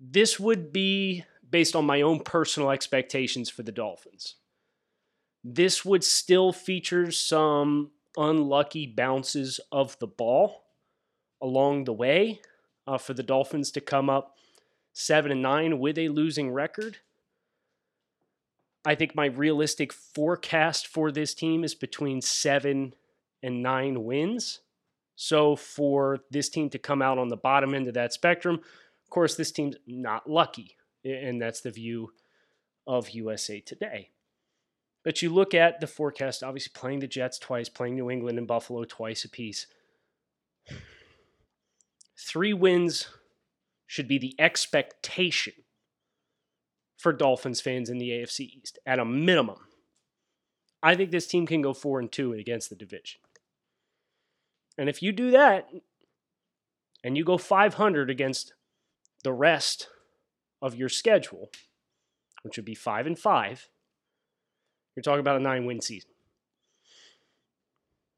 this 0.00 0.38
would 0.40 0.72
be 0.72 1.24
based 1.48 1.76
on 1.76 1.86
my 1.86 2.02
own 2.02 2.20
personal 2.20 2.70
expectations 2.70 3.48
for 3.48 3.62
the 3.62 3.72
Dolphins. 3.72 4.36
This 5.44 5.84
would 5.84 6.02
still 6.02 6.52
feature 6.52 7.10
some 7.10 7.90
unlucky 8.16 8.86
bounces 8.86 9.60
of 9.70 9.98
the 9.98 10.06
ball 10.06 10.64
along 11.40 11.84
the 11.84 11.92
way 11.92 12.40
uh, 12.86 12.98
for 12.98 13.14
the 13.14 13.22
Dolphins 13.22 13.70
to 13.72 13.80
come 13.80 14.08
up 14.08 14.36
seven 14.92 15.30
and 15.30 15.42
nine 15.42 15.78
with 15.78 15.98
a 15.98 16.08
losing 16.08 16.50
record. 16.50 16.98
I 18.84 18.94
think 18.94 19.14
my 19.14 19.26
realistic 19.26 19.92
forecast 19.92 20.86
for 20.86 21.10
this 21.10 21.34
team 21.34 21.64
is 21.64 21.74
between 21.74 22.20
seven 22.20 22.94
and 23.42 23.62
nine 23.62 24.04
wins. 24.04 24.60
So 25.16 25.56
for 25.56 26.20
this 26.30 26.48
team 26.48 26.68
to 26.70 26.78
come 26.78 27.00
out 27.00 27.18
on 27.18 27.28
the 27.28 27.36
bottom 27.36 27.74
end 27.74 27.88
of 27.88 27.94
that 27.94 28.12
spectrum, 28.12 28.56
of 28.56 29.10
course, 29.10 29.36
this 29.36 29.52
team's 29.52 29.76
not 29.86 30.28
lucky. 30.28 30.76
And 31.04 31.40
that's 31.40 31.60
the 31.60 31.70
view 31.70 32.12
of 32.86 33.10
USA 33.10 33.60
Today. 33.60 34.10
But 35.02 35.20
you 35.20 35.30
look 35.30 35.54
at 35.54 35.80
the 35.80 35.86
forecast, 35.86 36.42
obviously 36.42 36.72
playing 36.74 37.00
the 37.00 37.06
Jets 37.06 37.38
twice, 37.38 37.68
playing 37.68 37.94
New 37.94 38.10
England 38.10 38.38
and 38.38 38.46
Buffalo 38.46 38.84
twice 38.84 39.24
apiece. 39.24 39.66
Three 42.16 42.54
wins 42.54 43.08
should 43.86 44.08
be 44.08 44.18
the 44.18 44.34
expectation 44.38 45.52
for 47.04 47.12
Dolphins 47.12 47.60
fans 47.60 47.90
in 47.90 47.98
the 47.98 48.08
AFC 48.08 48.50
East 48.56 48.78
at 48.86 48.98
a 48.98 49.04
minimum. 49.04 49.58
I 50.82 50.94
think 50.94 51.10
this 51.10 51.26
team 51.26 51.46
can 51.46 51.60
go 51.60 51.74
4 51.74 52.00
and 52.00 52.10
2 52.10 52.32
against 52.32 52.70
the 52.70 52.76
division. 52.76 53.20
And 54.78 54.88
if 54.88 55.02
you 55.02 55.12
do 55.12 55.30
that 55.32 55.68
and 57.04 57.14
you 57.14 57.22
go 57.22 57.36
500 57.36 58.08
against 58.08 58.54
the 59.22 59.34
rest 59.34 59.88
of 60.62 60.76
your 60.76 60.88
schedule, 60.88 61.50
which 62.42 62.56
would 62.56 62.64
be 62.64 62.74
5 62.74 63.06
and 63.06 63.18
5, 63.18 63.68
you're 64.96 65.02
talking 65.02 65.20
about 65.20 65.36
a 65.36 65.44
9-win 65.44 65.82
season. 65.82 66.10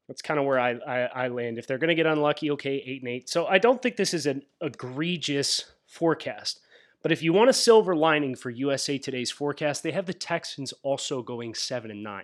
That's 0.07 0.21
kind 0.21 0.39
of 0.39 0.45
where 0.45 0.61
I, 0.61 0.75
I, 0.87 0.99
I 1.25 1.27
land. 1.27 1.57
If 1.57 1.67
they're 1.67 1.77
going 1.77 1.89
to 1.89 1.95
get 1.95 2.05
unlucky, 2.05 2.51
okay, 2.51 2.81
8 2.85 3.01
and 3.01 3.11
8. 3.11 3.29
So 3.29 3.47
I 3.47 3.57
don't 3.57 3.81
think 3.81 3.97
this 3.97 4.13
is 4.13 4.25
an 4.25 4.43
egregious 4.61 5.73
forecast. 5.85 6.61
But 7.01 7.11
if 7.11 7.21
you 7.21 7.31
want 7.31 7.49
a 7.49 7.53
silver 7.53 7.95
lining 7.95 8.35
for 8.35 8.49
USA 8.49 8.97
Today's 8.97 9.31
forecast, 9.31 9.83
they 9.83 9.91
have 9.91 10.05
the 10.05 10.13
Texans 10.13 10.73
also 10.83 11.21
going 11.21 11.53
7 11.53 11.91
and 11.91 12.03
9, 12.03 12.23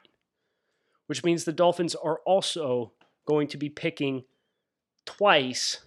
which 1.08 1.24
means 1.24 1.44
the 1.44 1.54
Dolphins 1.54 1.96
are 1.96 2.20
also 2.26 2.94
going 3.26 3.48
to 3.50 3.58
be 3.58 3.70
picking 3.70 4.24
twice 5.06 5.82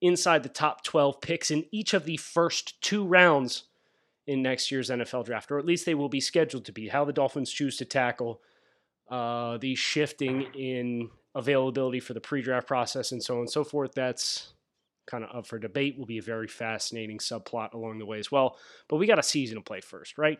inside 0.00 0.42
the 0.42 0.48
top 0.48 0.84
12 0.84 1.20
picks 1.20 1.50
in 1.50 1.64
each 1.72 1.94
of 1.94 2.04
the 2.04 2.16
first 2.16 2.80
two 2.80 3.04
rounds 3.04 3.64
in 4.26 4.42
next 4.42 4.70
year's 4.70 4.90
NFL 4.90 5.24
draft, 5.24 5.50
or 5.50 5.58
at 5.58 5.64
least 5.64 5.86
they 5.86 5.94
will 5.94 6.10
be 6.10 6.20
scheduled 6.20 6.64
to 6.66 6.72
be. 6.72 6.88
How 6.88 7.04
the 7.04 7.12
Dolphins 7.12 7.50
choose 7.50 7.76
to 7.78 7.84
tackle 7.84 8.40
uh, 9.10 9.56
the 9.56 9.74
shifting 9.74 10.42
in 10.54 11.10
availability 11.34 11.98
for 11.98 12.12
the 12.12 12.20
pre 12.20 12.42
draft 12.42 12.66
process 12.66 13.10
and 13.10 13.22
so 13.22 13.34
on 13.34 13.40
and 13.40 13.50
so 13.50 13.64
forth, 13.64 13.92
that's 13.94 14.52
kind 15.08 15.24
of 15.24 15.34
up 15.34 15.46
for 15.46 15.58
debate. 15.58 15.98
Will 15.98 16.06
be 16.06 16.18
a 16.18 16.22
very 16.22 16.46
fascinating 16.46 17.18
subplot 17.18 17.74
along 17.74 17.98
the 17.98 18.06
way 18.06 18.18
as 18.18 18.30
well. 18.30 18.56
But 18.88 18.96
we 18.96 19.06
got 19.06 19.18
a 19.18 19.22
season 19.24 19.56
to 19.56 19.62
play 19.62 19.80
first, 19.80 20.18
right? 20.18 20.38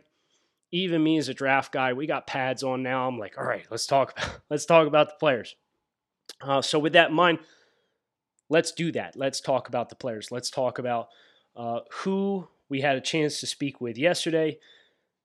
Even 0.70 1.02
me 1.02 1.16
as 1.18 1.28
a 1.28 1.34
draft 1.34 1.72
guy, 1.72 1.94
we 1.94 2.06
got 2.06 2.26
pads 2.26 2.62
on 2.62 2.82
now. 2.82 3.08
I'm 3.08 3.18
like, 3.18 3.38
all 3.38 3.44
right, 3.44 3.66
let's 3.70 3.86
talk. 3.86 4.12
About, 4.12 4.40
let's 4.50 4.66
talk 4.66 4.86
about 4.86 5.08
the 5.08 5.16
players. 5.18 5.56
Uh, 6.40 6.62
so 6.62 6.78
with 6.78 6.92
that 6.92 7.10
in 7.10 7.16
mind, 7.16 7.38
let's 8.48 8.72
do 8.72 8.92
that. 8.92 9.16
Let's 9.16 9.40
talk 9.40 9.68
about 9.68 9.88
the 9.88 9.96
players. 9.96 10.30
Let's 10.30 10.50
talk 10.50 10.78
about 10.78 11.08
uh, 11.56 11.80
who 11.90 12.48
we 12.68 12.80
had 12.82 12.96
a 12.96 13.00
chance 13.00 13.40
to 13.40 13.46
speak 13.46 13.80
with 13.80 13.96
yesterday. 13.96 14.58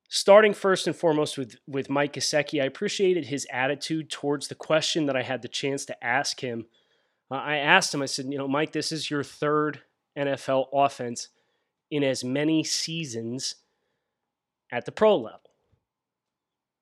Starting 0.09 0.53
first 0.53 0.87
and 0.87 0.95
foremost 0.95 1.37
with, 1.37 1.57
with 1.67 1.89
Mike 1.89 2.13
Gesicki, 2.13 2.61
I 2.61 2.65
appreciated 2.65 3.25
his 3.25 3.47
attitude 3.51 4.09
towards 4.09 4.47
the 4.47 4.55
question 4.55 5.07
that 5.07 5.15
I 5.15 5.23
had 5.23 5.41
the 5.41 5.47
chance 5.47 5.85
to 5.85 6.03
ask 6.03 6.39
him 6.39 6.65
uh, 7.33 7.37
I 7.37 7.55
asked 7.55 7.93
him, 7.93 8.03
I 8.03 8.05
said, 8.05 8.27
you 8.27 8.37
know, 8.37 8.47
Mike, 8.47 8.73
this 8.73 8.91
is 8.91 9.09
your 9.09 9.23
third 9.23 9.81
NFL 10.15 10.67
offense 10.71 11.29
in 11.89 12.03
as 12.03 12.23
many 12.23 12.63
seasons 12.63 13.55
at 14.71 14.85
the 14.85 14.91
pro 14.91 15.17
level. 15.17 15.39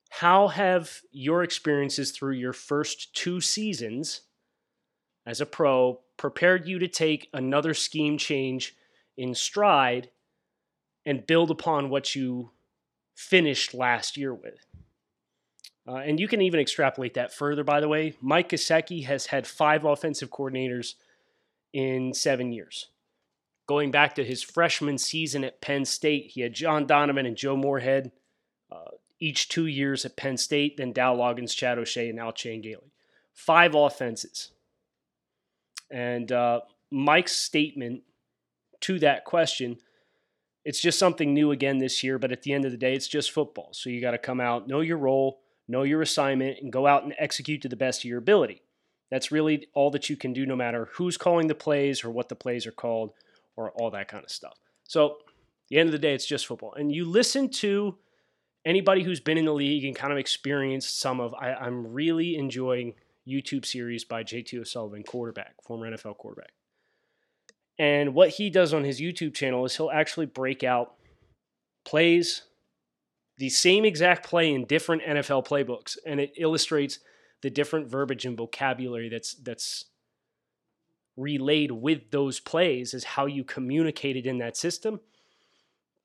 How 0.10 0.50
have 0.50 1.00
your 1.10 1.42
experiences 1.42 2.12
through 2.12 2.34
your 2.34 2.52
first 2.52 3.16
two 3.16 3.40
seasons 3.40 4.22
as 5.26 5.40
a 5.40 5.46
pro 5.46 6.02
prepared 6.18 6.68
you 6.68 6.80
to 6.80 6.88
take 6.88 7.30
another 7.34 7.74
scheme 7.74 8.18
change 8.18 8.76
in 9.16 9.34
stride 9.34 10.10
and 11.06 11.26
build 11.26 11.50
upon 11.50 11.90
what 11.90 12.14
you 12.14 12.52
finished 13.16 13.74
last 13.74 14.18
year 14.18 14.34
with? 14.34 14.66
Uh, 15.88 15.96
and 15.96 16.20
you 16.20 16.28
can 16.28 16.42
even 16.42 16.60
extrapolate 16.60 17.16
that 17.16 17.34
further, 17.34 17.64
by 17.64 17.80
the 17.80 17.88
way. 17.88 18.14
Mike 18.22 18.50
Gesicki 18.50 19.06
has 19.06 19.28
had 19.28 19.48
five 19.48 19.84
offensive 19.84 20.30
coordinators 20.30 20.94
in 21.74 22.14
seven 22.14 22.52
years. 22.52 22.88
Going 23.68 23.92
back 23.92 24.16
to 24.16 24.24
his 24.24 24.44
freshman 24.44 24.98
season 24.98 25.44
at 25.44 25.62
Penn 25.62 25.86
State, 25.86 26.32
he 26.32 26.42
had 26.42 26.54
John 26.54 26.86
Donovan 26.86 27.26
and 27.26 27.38
Joe 27.38 27.56
Moorhead 27.56 28.12
uh, 28.72 28.92
each 29.20 29.50
two 29.50 29.66
years 29.66 30.06
at 30.06 30.18
Penn 30.18 30.38
State, 30.38 30.78
then 30.78 30.94
Dow 30.94 31.16
Loggains, 31.16 31.56
Chad 31.56 31.78
O'Shea, 31.78 32.10
and 32.10 32.18
now 32.18 32.32
Chan 32.32 32.62
Gailey. 32.62 32.92
Five 33.34 33.74
offenses. 33.74 34.52
And 35.90 36.32
uh, 36.32 36.62
Mike's 36.92 37.36
statement 37.36 38.04
to 38.82 39.00
that 39.00 39.26
question 39.26 39.78
it's 40.64 40.80
just 40.80 41.00
something 41.00 41.34
new 41.34 41.52
again 41.52 41.80
this 41.80 42.04
year, 42.04 42.20
but 42.20 42.32
at 42.32 42.44
the 42.44 42.54
end 42.54 42.66
of 42.66 42.72
the 42.72 42.78
day, 42.78 42.94
it's 42.94 43.08
just 43.08 43.32
football. 43.32 43.70
So 43.72 43.90
you 43.90 44.00
got 44.02 44.12
to 44.12 44.18
come 44.18 44.40
out, 44.40 44.68
know 44.68 44.82
your 44.82 44.98
role, 44.98 45.42
know 45.72 45.84
your 45.84 46.02
assignment, 46.02 46.60
and 46.62 46.72
go 46.72 46.86
out 46.86 47.04
and 47.04 47.16
execute 47.18 47.62
to 47.62 47.70
the 47.70 47.76
best 47.76 48.02
of 48.02 48.06
your 48.06 48.20
ability. 48.20 48.62
That's 49.10 49.32
really 49.32 49.68
all 49.74 49.92
that 49.92 50.10
you 50.10 50.16
can 50.16 50.34
do, 50.34 50.46
no 50.46 50.56
matter 50.56 50.90
who's 50.94 51.18
calling 51.18 51.48
the 51.48 51.56
plays 51.56 52.04
or 52.04 52.12
what 52.12 52.30
the 52.30 52.36
plays 52.36 52.68
are 52.68 52.72
called 52.72 53.12
or 53.56 53.72
all 53.72 53.92
that 53.92 54.08
kind 54.08 54.24
of 54.24 54.30
stuff. 54.30 54.58
So, 54.84 55.18
the 55.70 55.80
end 55.80 55.88
of 55.88 55.94
the 55.94 56.00
day, 56.00 56.14
it's 56.14 56.26
just 56.26 56.48
football. 56.48 56.74
And 56.74 56.94
you 56.94 57.06
listen 57.06 57.50
to 57.50 57.98
anybody 58.66 59.04
who's 59.04 59.20
been 59.20 59.38
in 59.38 59.46
the 59.46 59.54
league 59.54 59.86
and 59.86 59.96
kind 59.96 60.12
of 60.14 60.20
experienced 60.20 61.00
some 61.00 61.20
of, 61.20 61.34
I, 61.34 61.54
I'm 61.54 61.94
really 61.94 62.36
enjoying 62.36 62.94
YouTube 63.28 63.66
series 63.66 64.04
by 64.04 64.24
JT 64.24 64.60
O'Sullivan, 64.60 65.04
quarterback, 65.04 65.56
former 65.64 65.90
NFL 65.90 66.18
quarterback. 66.18 66.52
And 67.78 68.14
what 68.14 68.30
he 68.30 68.50
does 68.50 68.74
on 68.74 68.84
his 68.84 69.02
YouTube 69.02 69.34
channel 69.34 69.66
is 69.66 69.76
he'll 69.78 69.90
actually 69.90 70.26
break 70.26 70.64
out 70.64 70.96
plays, 71.86 72.44
the 73.42 73.50
same 73.50 73.86
exact 73.86 74.24
play 74.24 74.54
in 74.54 74.66
different 74.66 75.02
NFL 75.02 75.48
playbooks, 75.48 75.98
and 76.06 76.20
it 76.20 76.32
illustrates 76.38 77.00
the 77.42 77.50
different 77.50 77.90
verbiage 77.90 78.24
and 78.24 78.38
vocabulary 78.38 79.10
that's 79.10 79.34
that's 79.34 79.86
relayed 81.18 81.72
with 81.72 82.12
those 82.12 82.40
plays 82.40 82.94
is 82.94 83.04
how 83.04 83.26
you 83.26 83.44
communicate 83.44 84.16
it 84.16 84.28
in 84.28 84.38
that 84.38 84.56
system. 84.56 85.00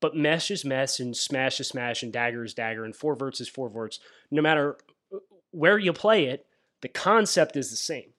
But 0.01 0.15
mesh 0.15 0.49
is 0.49 0.65
mesh 0.65 0.99
and 0.99 1.15
smash 1.15 1.59
is 1.59 1.67
smash 1.67 2.01
and 2.01 2.11
dagger 2.11 2.43
is 2.43 2.55
dagger 2.55 2.83
and 2.83 2.95
four 2.95 3.15
verts 3.15 3.39
is 3.39 3.47
four 3.47 3.69
verts. 3.69 3.99
No 4.31 4.41
matter 4.41 4.75
uh, 5.13 5.19
where 5.51 5.77
you 5.77 5.93
play 5.93 6.25
it, 6.25 6.47
the 6.81 6.87
concept 6.87 7.55
is 7.55 7.69
the 7.69 7.75
same. 7.75 8.13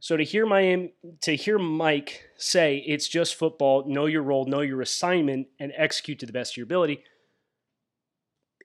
So 0.00 0.18
to 0.18 0.22
hear 0.22 0.44
my 0.44 0.90
to 1.22 1.34
hear 1.34 1.58
Mike 1.58 2.24
say 2.36 2.84
it's 2.86 3.08
just 3.08 3.36
football, 3.36 3.88
know 3.88 4.04
your 4.04 4.22
role, 4.22 4.44
know 4.44 4.60
your 4.60 4.82
assignment, 4.82 5.46
and 5.58 5.72
execute 5.74 6.18
to 6.18 6.26
the 6.26 6.32
best 6.34 6.52
of 6.52 6.56
your 6.58 6.64
ability 6.64 7.04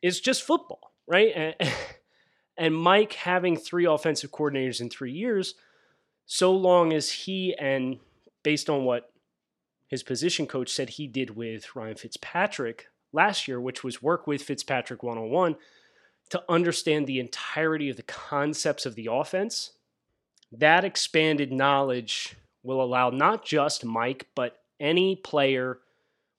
is 0.04 0.20
just 0.20 0.44
football, 0.44 0.92
right? 1.08 1.32
And, 1.36 1.56
and 2.58 2.76
Mike 2.76 3.14
having 3.14 3.58
three 3.58 3.86
offensive 3.86 4.32
coordinators 4.32 4.82
in 4.82 4.92
three 4.92 5.14
years, 5.14 5.56
so 6.28 6.52
long 6.52 6.94
as 6.94 7.10
he 7.10 7.56
and 7.58 7.98
based 8.44 8.70
on 8.70 8.84
what 8.84 9.12
his 9.88 10.04
position 10.04 10.46
coach 10.46 10.70
said 10.70 10.90
he 10.90 11.08
did 11.08 11.36
with 11.36 11.76
Ryan 11.76 11.96
Fitzpatrick 11.96 12.88
last 13.12 13.48
year, 13.48 13.60
which 13.60 13.84
was 13.84 14.04
work 14.04 14.28
with 14.28 14.44
Fitzpatrick 14.44 15.02
one 15.02 15.18
on 15.18 15.30
one 15.30 15.56
to 16.30 16.44
understand 16.50 17.08
the 17.08 17.20
entirety 17.20 17.90
of 17.90 17.96
the 17.96 18.04
concepts 18.04 18.86
of 18.86 18.96
the 18.96 19.08
offense. 19.10 19.72
That 20.52 20.84
expanded 20.84 21.52
knowledge 21.52 22.36
will 22.64 22.82
allow 22.82 23.10
not 23.10 23.46
just 23.46 23.86
Mike, 23.86 24.28
but 24.36 24.58
any 24.80 25.16
player 25.16 25.80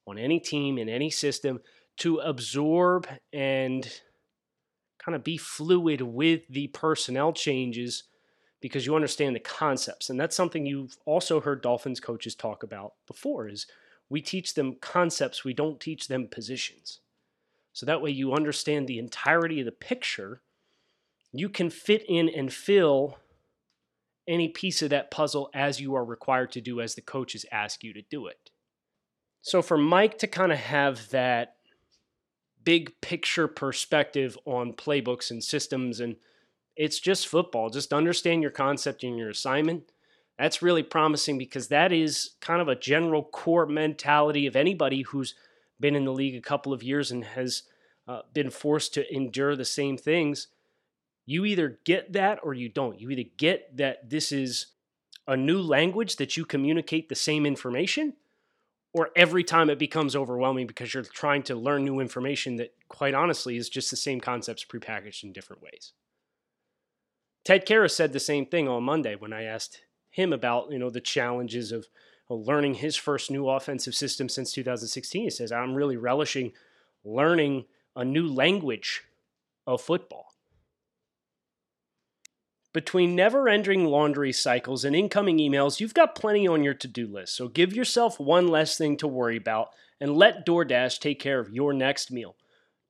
on 0.07 0.19
any 0.19 0.41
team 0.41 0.79
in 0.79 0.89
any 0.89 1.11
system 1.11 1.61
to 1.99 2.19
absorb 2.19 3.07
and 3.33 4.01
kind 4.99 5.15
of 5.15 5.25
be 5.25 5.37
fluid 5.37 6.01
with 6.01 6.43
the 6.49 6.69
personnel 6.69 7.33
changes 7.33 8.05
because 8.61 8.87
you 8.87 8.95
understand 8.95 9.37
the 9.37 9.41
concepts 9.41 10.09
and 10.09 10.19
that's 10.19 10.35
something 10.35 10.65
you've 10.65 10.97
also 11.05 11.41
heard 11.41 11.61
dolphins 11.63 12.01
coaches 12.01 12.35
talk 12.35 12.63
about 12.63 12.95
before 13.07 13.49
is 13.49 13.67
We 14.09 14.21
teach 14.21 14.55
them 14.55 14.77
concepts, 14.81 15.45
we 15.45 15.55
don't 15.55 15.81
teach 15.81 16.09
them 16.09 16.29
positions. 16.29 17.01
So 17.73 17.87
that 17.87 18.03
way 18.03 18.11
you 18.11 18.33
understand 18.33 18.87
the 18.87 18.99
entirety 18.99 19.61
of 19.61 19.67
the 19.67 19.73
picture. 19.73 20.41
You 21.33 21.49
can 21.49 21.71
fit 21.71 22.05
in 22.09 22.29
and 22.29 22.53
fill 22.53 23.19
any 24.29 24.49
piece 24.49 24.83
of 24.83 24.91
that 24.91 25.11
puzzle 25.11 25.51
as 25.53 25.81
you 25.81 25.95
are 25.95 26.05
required 26.05 26.53
to 26.53 26.61
do 26.61 26.81
as 26.81 26.95
the 26.95 27.01
coaches 27.01 27.45
ask 27.51 27.83
you 27.83 27.93
to 27.93 28.03
do 28.03 28.27
it. 28.27 28.51
So 29.43 29.61
for 29.61 29.77
Mike 29.77 30.19
to 30.19 30.27
kind 30.27 30.53
of 30.53 30.59
have 30.59 31.11
that 31.11 31.57
big 32.65 33.01
picture 33.01 33.49
perspective 33.49 34.39
on 34.45 34.73
playbooks 34.73 35.31
and 35.31 35.43
systems 35.43 36.01
and 36.01 36.17
it's 36.77 36.99
just 36.99 37.29
football. 37.29 37.71
Just 37.71 37.93
understand 37.93 38.43
your 38.43 38.51
concept 38.51 39.05
and 39.05 39.17
your 39.17 39.31
assignment. 39.31 39.85
That's 40.39 40.63
really 40.63 40.83
promising 40.83 41.39
because 41.39 41.69
that 41.69 41.93
is 41.93 42.31
kind 42.41 42.61
of 42.61 42.69
a 42.69 42.75
general 42.75 43.23
core 43.23 43.67
mentality 43.67 44.47
of 44.47 44.57
anybody 44.57 45.03
who's 45.03 45.35
been 45.79 45.95
in 45.95 46.05
the 46.05 46.13
league 46.13 46.35
a 46.35 46.41
couple 46.41 46.73
of 46.73 46.83
years 46.83 47.13
and 47.13 47.25
has 47.25 47.63
uh, 48.09 48.23
been 48.33 48.51
forced 48.51 48.95
to 48.95 49.15
endure 49.15 49.55
the 49.55 49.65
same 49.65 49.97
things. 49.97 50.49
You 51.27 51.45
either 51.45 51.79
get 51.85 52.13
that 52.13 52.41
or 52.43 52.55
you 52.55 52.69
don't. 52.69 53.01
You 53.01 53.11
either 53.11 53.29
get 53.37 53.77
that 53.77 54.11
this 54.11 54.33
is 54.33 54.67
a 55.27 55.37
new 55.37 55.61
language 55.61 56.17
that 56.17 56.37
you 56.37 56.45
communicate 56.45 57.09
the 57.09 57.15
same 57.15 57.47
information, 57.47 58.15
or 58.95 59.11
every 59.17 59.43
time 59.43 59.69
it 59.69 59.79
becomes 59.79 60.15
overwhelming 60.15 60.69
because 60.69 60.95
you're 60.95 61.03
trying 61.03 61.43
to 61.43 61.57
learn 61.57 61.85
new 61.85 61.99
information 61.99 62.57
that, 62.57 62.73
quite 62.89 63.13
honestly, 63.13 63.57
is 63.57 63.69
just 63.69 63.91
the 63.91 63.97
same 63.97 64.21
concepts 64.21 64.65
prepackaged 64.65 65.25
in 65.25 65.33
different 65.33 65.61
ways. 65.61 65.93
Ted 67.45 67.67
Karras 67.67 67.91
said 67.91 68.13
the 68.13 68.21
same 68.21 68.47
thing 68.47 68.69
on 68.69 68.85
Monday 68.85 69.17
when 69.17 69.33
I 69.33 69.43
asked 69.43 69.83
him 70.11 70.33
about 70.33 70.71
you 70.71 70.79
know 70.79 70.91
the 70.91 71.01
challenges 71.01 71.73
of 71.73 71.89
learning 72.31 72.75
his 72.75 72.97
first 72.97 73.31
new 73.31 73.49
offensive 73.49 73.95
system 73.95 74.29
since 74.29 74.53
2016. 74.53 75.25
He 75.25 75.31
says, 75.31 75.53
"I'm 75.53 75.75
really 75.75 75.97
relishing 75.97 76.53
learning 77.03 77.67
a 77.97 78.05
new 78.05 78.27
language 78.27 79.03
of 79.67 79.83
football." 79.83 80.34
Between 82.75 83.15
never 83.15 83.49
ending 83.49 83.85
laundry 83.85 84.33
cycles 84.33 84.85
and 84.85 84.97
incoming 84.97 85.39
emails, 85.39 85.79
you've 85.79 85.95
got 85.95 86.17
plenty 86.17 86.49
on 86.49 86.65
your 86.65 86.75
to 86.75 86.89
do 86.89 87.07
list. 87.07 87.37
So 87.37 87.47
give 87.47 87.73
yourself 87.73 88.19
one 88.19 88.49
less 88.49 88.77
thing 88.77 88.97
to 88.97 89.07
worry 89.07 89.37
about 89.37 89.69
and 90.01 90.17
let 90.17 90.45
DoorDash 90.45 90.99
take 90.99 91.21
care 91.21 91.39
of 91.39 91.53
your 91.53 91.73
next 91.73 92.11
meal. 92.11 92.35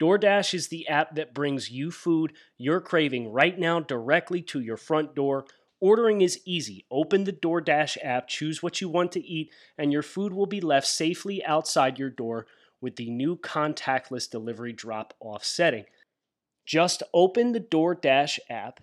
DoorDash 0.01 0.55
is 0.55 0.69
the 0.69 0.89
app 0.89 1.15
that 1.17 1.35
brings 1.35 1.71
you 1.71 1.91
food 1.91 2.33
you're 2.57 2.81
craving 2.81 3.31
right 3.31 3.59
now 3.59 3.79
directly 3.79 4.41
to 4.41 4.61
your 4.61 4.79
front 4.79 5.15
door. 5.15 5.45
Ordering 5.81 6.23
is 6.23 6.41
easy. 6.47 6.87
Open 6.91 7.25
the 7.25 7.33
DoorDash 7.33 7.99
app, 8.03 8.27
choose 8.27 8.63
what 8.63 8.81
you 8.81 8.89
want 8.89 9.13
to 9.13 9.23
eat, 9.23 9.51
and 9.77 9.93
your 9.93 10.03
food 10.03 10.33
will 10.33 10.47
be 10.47 10.63
left 10.63 10.87
safely 10.87 11.45
outside 11.45 11.99
your 11.99 12.09
door 12.09 12.47
with 12.81 12.97
the 12.97 13.11
new 13.11 13.37
contactless 13.37 14.31
delivery 14.31 14.73
drop 14.73 15.13
off 15.21 15.45
setting. 15.45 15.85
Just 16.65 17.03
open 17.13 17.53
the 17.53 17.61
DoorDash 17.61 18.39
app 18.49 18.81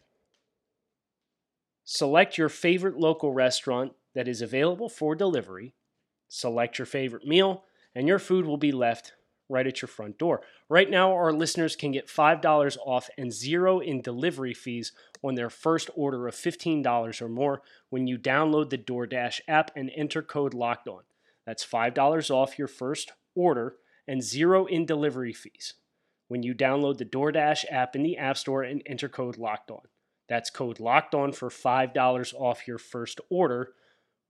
Select 1.83 2.37
your 2.37 2.49
favorite 2.49 2.97
local 2.97 3.33
restaurant 3.33 3.93
that 4.13 4.27
is 4.27 4.41
available 4.41 4.89
for 4.89 5.15
delivery. 5.15 5.73
Select 6.27 6.77
your 6.77 6.85
favorite 6.85 7.25
meal, 7.25 7.65
and 7.95 8.07
your 8.07 8.19
food 8.19 8.45
will 8.45 8.57
be 8.57 8.71
left 8.71 9.13
right 9.49 9.67
at 9.67 9.81
your 9.81 9.89
front 9.89 10.17
door. 10.17 10.41
Right 10.69 10.89
now, 10.89 11.11
our 11.11 11.33
listeners 11.33 11.75
can 11.75 11.91
get 11.91 12.07
$5 12.07 12.77
off 12.85 13.09
and 13.17 13.33
zero 13.33 13.79
in 13.79 14.01
delivery 14.01 14.53
fees 14.53 14.93
on 15.21 15.35
their 15.35 15.49
first 15.49 15.89
order 15.95 16.27
of 16.27 16.35
$15 16.35 17.21
or 17.21 17.27
more 17.27 17.61
when 17.89 18.07
you 18.07 18.17
download 18.17 18.69
the 18.69 18.77
DoorDash 18.77 19.41
app 19.47 19.71
and 19.75 19.91
enter 19.95 20.21
code 20.21 20.53
Locked 20.53 20.87
On. 20.87 21.01
That's 21.45 21.65
$5 21.65 22.31
off 22.31 22.57
your 22.57 22.69
first 22.69 23.11
order 23.35 23.75
and 24.07 24.23
zero 24.23 24.65
in 24.65 24.85
delivery 24.85 25.33
fees 25.33 25.73
when 26.27 26.43
you 26.43 26.55
download 26.55 26.97
the 26.97 27.05
DoorDash 27.05 27.65
app 27.69 27.95
in 27.95 28.03
the 28.03 28.17
App 28.17 28.37
Store 28.37 28.63
and 28.63 28.81
enter 28.85 29.09
code 29.09 29.37
Locked 29.37 29.69
On. 29.69 29.81
That's 30.31 30.49
code 30.49 30.79
locked 30.79 31.13
on 31.13 31.33
for 31.33 31.49
$5 31.49 32.33
off 32.35 32.65
your 32.65 32.77
first 32.77 33.19
order 33.29 33.73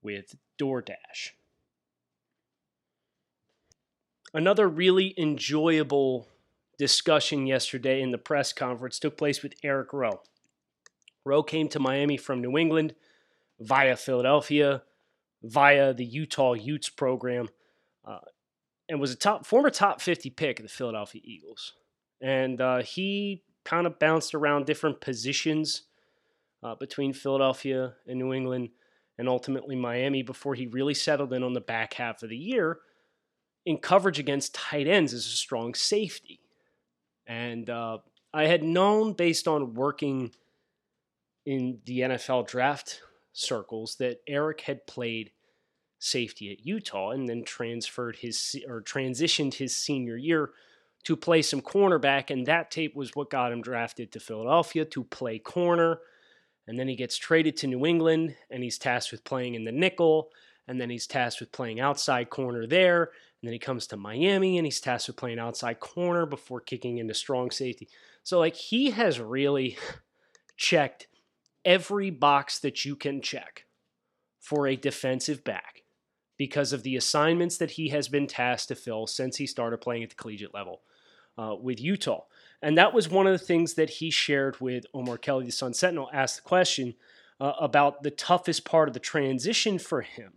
with 0.01 0.35
DoorDash. 0.59 1.29
Another 4.33 4.67
really 4.67 5.13
enjoyable 5.15 6.27
discussion 6.79 7.45
yesterday 7.45 8.01
in 8.01 8.09
the 8.09 8.17
press 8.17 8.51
conference 8.51 8.97
took 8.97 9.15
place 9.15 9.43
with 9.43 9.53
Eric 9.63 9.93
Rowe. 9.93 10.23
Rowe 11.23 11.43
came 11.43 11.69
to 11.69 11.79
Miami 11.79 12.17
from 12.17 12.41
New 12.41 12.57
England 12.57 12.95
via 13.59 13.95
Philadelphia, 13.95 14.81
via 15.43 15.93
the 15.93 16.03
Utah 16.03 16.53
Utes 16.53 16.89
program, 16.89 17.47
uh, 18.05 18.17
and 18.89 18.99
was 18.99 19.11
a 19.11 19.15
top 19.15 19.45
former 19.45 19.69
top 19.69 20.01
50 20.01 20.31
pick 20.31 20.59
of 20.59 20.63
the 20.63 20.71
Philadelphia 20.71 21.21
Eagles. 21.23 21.73
And 22.19 22.59
uh, 22.59 22.81
he 22.81 23.43
kind 23.63 23.85
of 23.85 23.99
bounced 23.99 24.33
around 24.33 24.65
different 24.65 24.99
positions 24.99 25.83
uh, 26.63 26.75
between 26.75 27.13
Philadelphia 27.13 27.93
and 28.07 28.19
New 28.19 28.33
England 28.33 28.69
and 29.17 29.27
ultimately 29.27 29.75
Miami 29.75 30.23
before 30.23 30.55
he 30.55 30.67
really 30.67 30.93
settled 30.93 31.33
in 31.33 31.43
on 31.43 31.53
the 31.53 31.61
back 31.61 31.93
half 31.95 32.23
of 32.23 32.29
the 32.29 32.37
year 32.37 32.79
in 33.65 33.77
coverage 33.77 34.19
against 34.19 34.55
tight 34.55 34.87
ends 34.87 35.13
as 35.13 35.25
a 35.25 35.29
strong 35.29 35.73
safety. 35.73 36.39
And 37.27 37.69
uh, 37.69 37.99
I 38.33 38.45
had 38.45 38.63
known 38.63 39.13
based 39.13 39.47
on 39.47 39.73
working 39.73 40.31
in 41.45 41.79
the 41.85 41.99
NFL 41.99 42.47
draft 42.47 43.01
circles 43.33 43.95
that 43.95 44.21
Eric 44.27 44.61
had 44.61 44.87
played 44.87 45.31
safety 45.99 46.51
at 46.51 46.65
Utah 46.65 47.11
and 47.11 47.29
then 47.29 47.43
transferred 47.43 48.17
his 48.17 48.55
or 48.67 48.81
transitioned 48.81 49.55
his 49.55 49.75
senior 49.75 50.17
year 50.17 50.49
to 51.03 51.15
play 51.15 51.41
some 51.41 51.61
cornerback 51.61 52.29
and 52.29 52.45
that 52.45 52.71
tape 52.71 52.95
was 52.95 53.15
what 53.15 53.29
got 53.29 53.51
him 53.51 53.61
drafted 53.61 54.11
to 54.11 54.19
Philadelphia 54.19 54.85
to 54.85 55.03
play 55.03 55.37
corner 55.37 55.99
and 56.71 56.79
then 56.79 56.87
he 56.87 56.95
gets 56.95 57.17
traded 57.17 57.57
to 57.57 57.67
New 57.67 57.85
England 57.85 58.33
and 58.49 58.63
he's 58.63 58.77
tasked 58.77 59.11
with 59.11 59.25
playing 59.25 59.55
in 59.55 59.65
the 59.65 59.73
nickel. 59.73 60.29
And 60.69 60.79
then 60.79 60.89
he's 60.89 61.05
tasked 61.05 61.41
with 61.41 61.51
playing 61.51 61.81
outside 61.81 62.29
corner 62.29 62.65
there. 62.65 63.03
And 63.03 63.43
then 63.43 63.51
he 63.51 63.59
comes 63.59 63.87
to 63.87 63.97
Miami 63.97 64.57
and 64.57 64.65
he's 64.65 64.79
tasked 64.79 65.09
with 65.09 65.17
playing 65.17 65.37
outside 65.37 65.81
corner 65.81 66.25
before 66.25 66.61
kicking 66.61 66.99
into 66.99 67.13
strong 67.13 67.51
safety. 67.51 67.89
So, 68.23 68.39
like, 68.39 68.55
he 68.55 68.91
has 68.91 69.19
really 69.19 69.77
checked 70.55 71.07
every 71.65 72.09
box 72.09 72.59
that 72.59 72.85
you 72.85 72.95
can 72.95 73.21
check 73.21 73.65
for 74.39 74.65
a 74.65 74.77
defensive 74.77 75.43
back 75.43 75.83
because 76.37 76.71
of 76.71 76.83
the 76.83 76.95
assignments 76.95 77.57
that 77.57 77.71
he 77.71 77.89
has 77.89 78.07
been 78.07 78.27
tasked 78.27 78.69
to 78.69 78.75
fill 78.75 79.07
since 79.07 79.35
he 79.35 79.45
started 79.45 79.81
playing 79.81 80.03
at 80.03 80.09
the 80.09 80.15
collegiate 80.15 80.53
level 80.53 80.83
uh, 81.37 81.53
with 81.53 81.81
Utah. 81.81 82.23
And 82.61 82.77
that 82.77 82.93
was 82.93 83.09
one 83.09 83.27
of 83.27 83.33
the 83.33 83.45
things 83.45 83.73
that 83.73 83.89
he 83.89 84.11
shared 84.11 84.61
with 84.61 84.85
Omar 84.93 85.17
Kelly, 85.17 85.45
the 85.45 85.51
Sun 85.51 85.73
Sentinel, 85.73 86.09
asked 86.13 86.37
the 86.37 86.41
question 86.43 86.93
uh, 87.39 87.53
about 87.59 88.03
the 88.03 88.11
toughest 88.11 88.65
part 88.65 88.87
of 88.87 88.93
the 88.93 88.99
transition 88.99 89.79
for 89.79 90.01
him. 90.01 90.33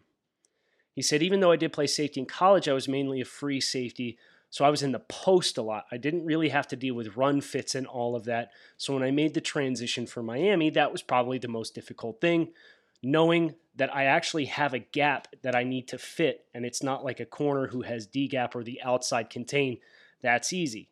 He 0.94 1.02
said, 1.02 1.22
even 1.22 1.40
though 1.40 1.52
I 1.52 1.56
did 1.56 1.72
play 1.72 1.86
safety 1.86 2.20
in 2.20 2.26
college, 2.26 2.68
I 2.68 2.72
was 2.72 2.88
mainly 2.88 3.20
a 3.20 3.26
free 3.26 3.60
safety. 3.60 4.16
So 4.48 4.64
I 4.64 4.70
was 4.70 4.82
in 4.82 4.92
the 4.92 5.00
post 5.00 5.58
a 5.58 5.62
lot. 5.62 5.84
I 5.90 5.96
didn't 5.96 6.24
really 6.24 6.50
have 6.50 6.68
to 6.68 6.76
deal 6.76 6.94
with 6.94 7.16
run 7.16 7.40
fits 7.40 7.74
and 7.74 7.86
all 7.86 8.14
of 8.14 8.24
that. 8.24 8.52
So 8.76 8.94
when 8.94 9.02
I 9.02 9.10
made 9.10 9.34
the 9.34 9.40
transition 9.40 10.06
for 10.06 10.22
Miami, 10.22 10.70
that 10.70 10.92
was 10.92 11.02
probably 11.02 11.38
the 11.38 11.48
most 11.48 11.74
difficult 11.74 12.20
thing. 12.20 12.52
Knowing 13.02 13.56
that 13.74 13.94
I 13.94 14.04
actually 14.04 14.46
have 14.46 14.72
a 14.72 14.78
gap 14.78 15.26
that 15.42 15.56
I 15.56 15.64
need 15.64 15.88
to 15.88 15.98
fit, 15.98 16.46
and 16.54 16.64
it's 16.64 16.82
not 16.82 17.04
like 17.04 17.18
a 17.18 17.26
corner 17.26 17.66
who 17.66 17.82
has 17.82 18.06
D 18.06 18.28
gap 18.28 18.54
or 18.54 18.62
the 18.62 18.80
outside 18.82 19.28
contain. 19.28 19.78
That's 20.22 20.52
easy. 20.52 20.88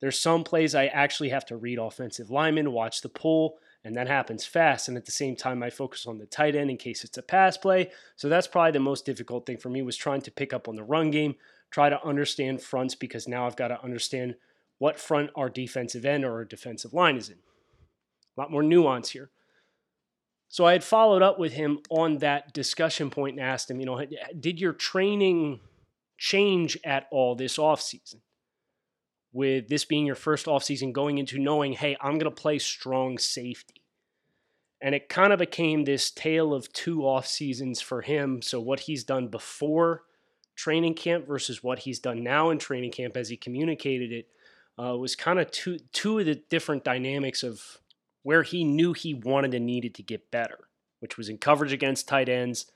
There's 0.00 0.18
some 0.18 0.44
plays 0.44 0.74
I 0.74 0.86
actually 0.86 1.28
have 1.28 1.44
to 1.46 1.56
read 1.56 1.78
offensive 1.78 2.30
linemen, 2.30 2.72
watch 2.72 3.02
the 3.02 3.08
pull, 3.08 3.58
and 3.84 3.96
that 3.96 4.08
happens 4.08 4.46
fast. 4.46 4.88
And 4.88 4.96
at 4.96 5.04
the 5.04 5.12
same 5.12 5.36
time, 5.36 5.62
I 5.62 5.70
focus 5.70 6.06
on 6.06 6.18
the 6.18 6.26
tight 6.26 6.56
end 6.56 6.70
in 6.70 6.76
case 6.76 7.04
it's 7.04 7.18
a 7.18 7.22
pass 7.22 7.56
play. 7.56 7.90
So 8.16 8.28
that's 8.28 8.46
probably 8.46 8.72
the 8.72 8.80
most 8.80 9.04
difficult 9.04 9.46
thing 9.46 9.58
for 9.58 9.68
me 9.68 9.82
was 9.82 9.96
trying 9.96 10.22
to 10.22 10.30
pick 10.30 10.52
up 10.52 10.68
on 10.68 10.76
the 10.76 10.82
run 10.82 11.10
game, 11.10 11.34
try 11.70 11.88
to 11.88 12.02
understand 12.04 12.62
fronts 12.62 12.94
because 12.94 13.28
now 13.28 13.46
I've 13.46 13.56
got 13.56 13.68
to 13.68 13.82
understand 13.82 14.36
what 14.78 14.98
front 14.98 15.30
our 15.34 15.50
defensive 15.50 16.06
end 16.06 16.24
or 16.24 16.32
our 16.32 16.44
defensive 16.44 16.94
line 16.94 17.16
is 17.16 17.28
in. 17.28 17.36
A 18.36 18.40
lot 18.40 18.50
more 18.50 18.62
nuance 18.62 19.10
here. 19.10 19.30
So 20.48 20.66
I 20.66 20.72
had 20.72 20.82
followed 20.82 21.22
up 21.22 21.38
with 21.38 21.52
him 21.52 21.80
on 21.90 22.18
that 22.18 22.52
discussion 22.52 23.10
point 23.10 23.38
and 23.38 23.46
asked 23.46 23.70
him, 23.70 23.78
you 23.78 23.86
know, 23.86 24.04
did 24.38 24.60
your 24.60 24.72
training 24.72 25.60
change 26.18 26.76
at 26.84 27.06
all 27.10 27.34
this 27.34 27.56
offseason? 27.56 28.16
With 29.32 29.68
this 29.68 29.84
being 29.84 30.06
your 30.06 30.14
first 30.14 30.46
offseason 30.46 30.92
going 30.92 31.18
into 31.18 31.38
knowing, 31.38 31.72
hey, 31.72 31.96
I'm 32.00 32.18
going 32.18 32.24
to 32.24 32.30
play 32.30 32.58
strong 32.58 33.18
safety. 33.18 33.82
And 34.82 34.94
it 34.94 35.08
kind 35.08 35.32
of 35.32 35.38
became 35.38 35.84
this 35.84 36.10
tale 36.10 36.54
of 36.54 36.72
two 36.72 37.02
off 37.02 37.26
seasons 37.26 37.80
for 37.80 38.00
him. 38.00 38.40
So, 38.40 38.60
what 38.60 38.80
he's 38.80 39.04
done 39.04 39.28
before 39.28 40.04
training 40.56 40.94
camp 40.94 41.26
versus 41.26 41.62
what 41.62 41.80
he's 41.80 41.98
done 41.98 42.22
now 42.22 42.50
in 42.50 42.58
training 42.58 42.90
camp 42.90 43.16
as 43.16 43.28
he 43.28 43.36
communicated 43.36 44.12
it 44.12 44.28
uh, 44.82 44.96
was 44.96 45.14
kind 45.14 45.38
of 45.38 45.50
two, 45.50 45.78
two 45.92 46.18
of 46.18 46.26
the 46.26 46.34
different 46.34 46.82
dynamics 46.82 47.42
of 47.42 47.78
where 48.22 48.42
he 48.42 48.64
knew 48.64 48.92
he 48.92 49.12
wanted 49.12 49.54
and 49.54 49.66
needed 49.66 49.94
to 49.94 50.02
get 50.02 50.30
better, 50.30 50.58
which 51.00 51.18
was 51.18 51.28
in 51.28 51.36
coverage 51.38 51.72
against 51.72 52.08
tight 52.08 52.28
ends 52.28 52.66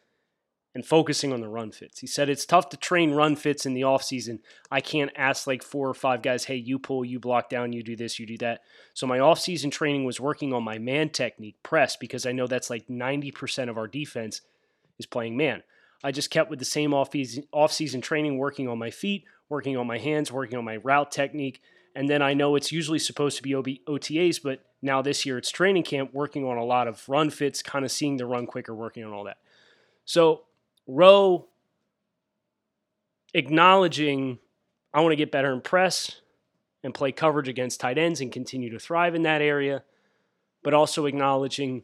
and 0.74 0.84
focusing 0.84 1.32
on 1.32 1.40
the 1.40 1.48
run 1.48 1.70
fits. 1.70 2.00
He 2.00 2.06
said 2.06 2.28
it's 2.28 2.44
tough 2.44 2.68
to 2.70 2.76
train 2.76 3.12
run 3.12 3.36
fits 3.36 3.64
in 3.64 3.74
the 3.74 3.82
offseason. 3.82 4.40
I 4.70 4.80
can't 4.80 5.12
ask 5.14 5.46
like 5.46 5.62
four 5.62 5.88
or 5.88 5.94
five 5.94 6.20
guys, 6.20 6.44
hey, 6.44 6.56
you 6.56 6.80
pull, 6.80 7.04
you 7.04 7.20
block 7.20 7.48
down, 7.48 7.72
you 7.72 7.82
do 7.82 7.94
this, 7.94 8.18
you 8.18 8.26
do 8.26 8.38
that. 8.38 8.62
So 8.92 9.06
my 9.06 9.18
offseason 9.18 9.70
training 9.70 10.04
was 10.04 10.20
working 10.20 10.52
on 10.52 10.64
my 10.64 10.78
man 10.78 11.10
technique, 11.10 11.62
press, 11.62 11.96
because 11.96 12.26
I 12.26 12.32
know 12.32 12.48
that's 12.48 12.70
like 12.70 12.88
90% 12.88 13.70
of 13.70 13.78
our 13.78 13.86
defense 13.86 14.40
is 14.98 15.06
playing 15.06 15.36
man. 15.36 15.62
I 16.02 16.10
just 16.10 16.30
kept 16.30 16.50
with 16.50 16.58
the 16.58 16.64
same 16.64 16.92
off-season 16.92 18.00
training, 18.00 18.36
working 18.36 18.68
on 18.68 18.78
my 18.78 18.90
feet, 18.90 19.24
working 19.48 19.76
on 19.76 19.86
my 19.86 19.98
hands, 19.98 20.32
working 20.32 20.58
on 20.58 20.64
my 20.64 20.76
route 20.76 21.10
technique. 21.12 21.62
And 21.94 22.10
then 22.10 22.20
I 22.20 22.34
know 22.34 22.56
it's 22.56 22.72
usually 22.72 22.98
supposed 22.98 23.36
to 23.36 23.42
be 23.42 23.80
OTAs, 23.86 24.42
but 24.42 24.60
now 24.82 25.00
this 25.00 25.24
year 25.24 25.38
it's 25.38 25.50
training 25.50 25.84
camp, 25.84 26.12
working 26.12 26.44
on 26.44 26.58
a 26.58 26.64
lot 26.64 26.88
of 26.88 27.08
run 27.08 27.30
fits, 27.30 27.62
kind 27.62 27.84
of 27.84 27.92
seeing 27.92 28.16
the 28.16 28.26
run 28.26 28.46
quicker, 28.46 28.74
working 28.74 29.04
on 29.04 29.12
all 29.12 29.24
that. 29.24 29.38
So 30.04 30.42
Rowe 30.86 31.46
acknowledging 33.32 34.38
I 34.92 35.00
want 35.00 35.12
to 35.12 35.16
get 35.16 35.32
better 35.32 35.52
in 35.52 35.60
press 35.60 36.20
and 36.84 36.94
play 36.94 37.10
coverage 37.10 37.48
against 37.48 37.80
tight 37.80 37.98
ends 37.98 38.20
and 38.20 38.30
continue 38.30 38.70
to 38.70 38.78
thrive 38.78 39.14
in 39.14 39.22
that 39.22 39.42
area, 39.42 39.82
but 40.62 40.74
also 40.74 41.06
acknowledging 41.06 41.82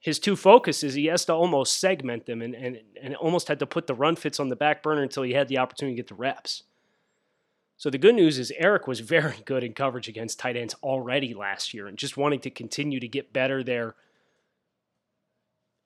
his 0.00 0.20
two 0.20 0.36
focuses, 0.36 0.94
he 0.94 1.06
has 1.06 1.24
to 1.24 1.32
almost 1.32 1.80
segment 1.80 2.26
them 2.26 2.40
and, 2.40 2.54
and, 2.54 2.80
and 3.02 3.16
almost 3.16 3.48
had 3.48 3.58
to 3.58 3.66
put 3.66 3.88
the 3.88 3.94
run 3.94 4.14
fits 4.14 4.38
on 4.38 4.48
the 4.48 4.56
back 4.56 4.82
burner 4.82 5.02
until 5.02 5.24
he 5.24 5.32
had 5.32 5.48
the 5.48 5.58
opportunity 5.58 5.96
to 5.96 6.02
get 6.02 6.08
the 6.08 6.14
reps. 6.14 6.62
So 7.76 7.90
the 7.90 7.98
good 7.98 8.14
news 8.14 8.38
is 8.38 8.52
Eric 8.56 8.86
was 8.86 9.00
very 9.16 9.38
good 9.44 9.64
in 9.64 9.72
coverage 9.72 10.08
against 10.08 10.38
tight 10.38 10.56
ends 10.56 10.74
already 10.82 11.34
last 11.34 11.74
year 11.74 11.88
and 11.88 11.98
just 11.98 12.16
wanting 12.16 12.40
to 12.40 12.50
continue 12.50 13.00
to 13.00 13.08
get 13.08 13.32
better 13.32 13.64
there 13.64 13.96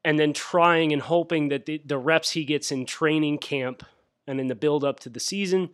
and 0.05 0.19
then 0.19 0.33
trying 0.33 0.93
and 0.93 1.03
hoping 1.03 1.49
that 1.49 1.67
the, 1.67 1.81
the 1.85 1.99
reps 1.99 2.31
he 2.33 2.45
gets 2.45 2.73
in 2.73 2.87
training 2.87 3.39
camp 3.39 3.85
and 4.27 4.41
in 4.41 4.49
the 4.49 4.55
build 4.55 4.85
up 4.85 5.01
to 5.01 5.09
the 5.09 5.21
season, 5.21 5.71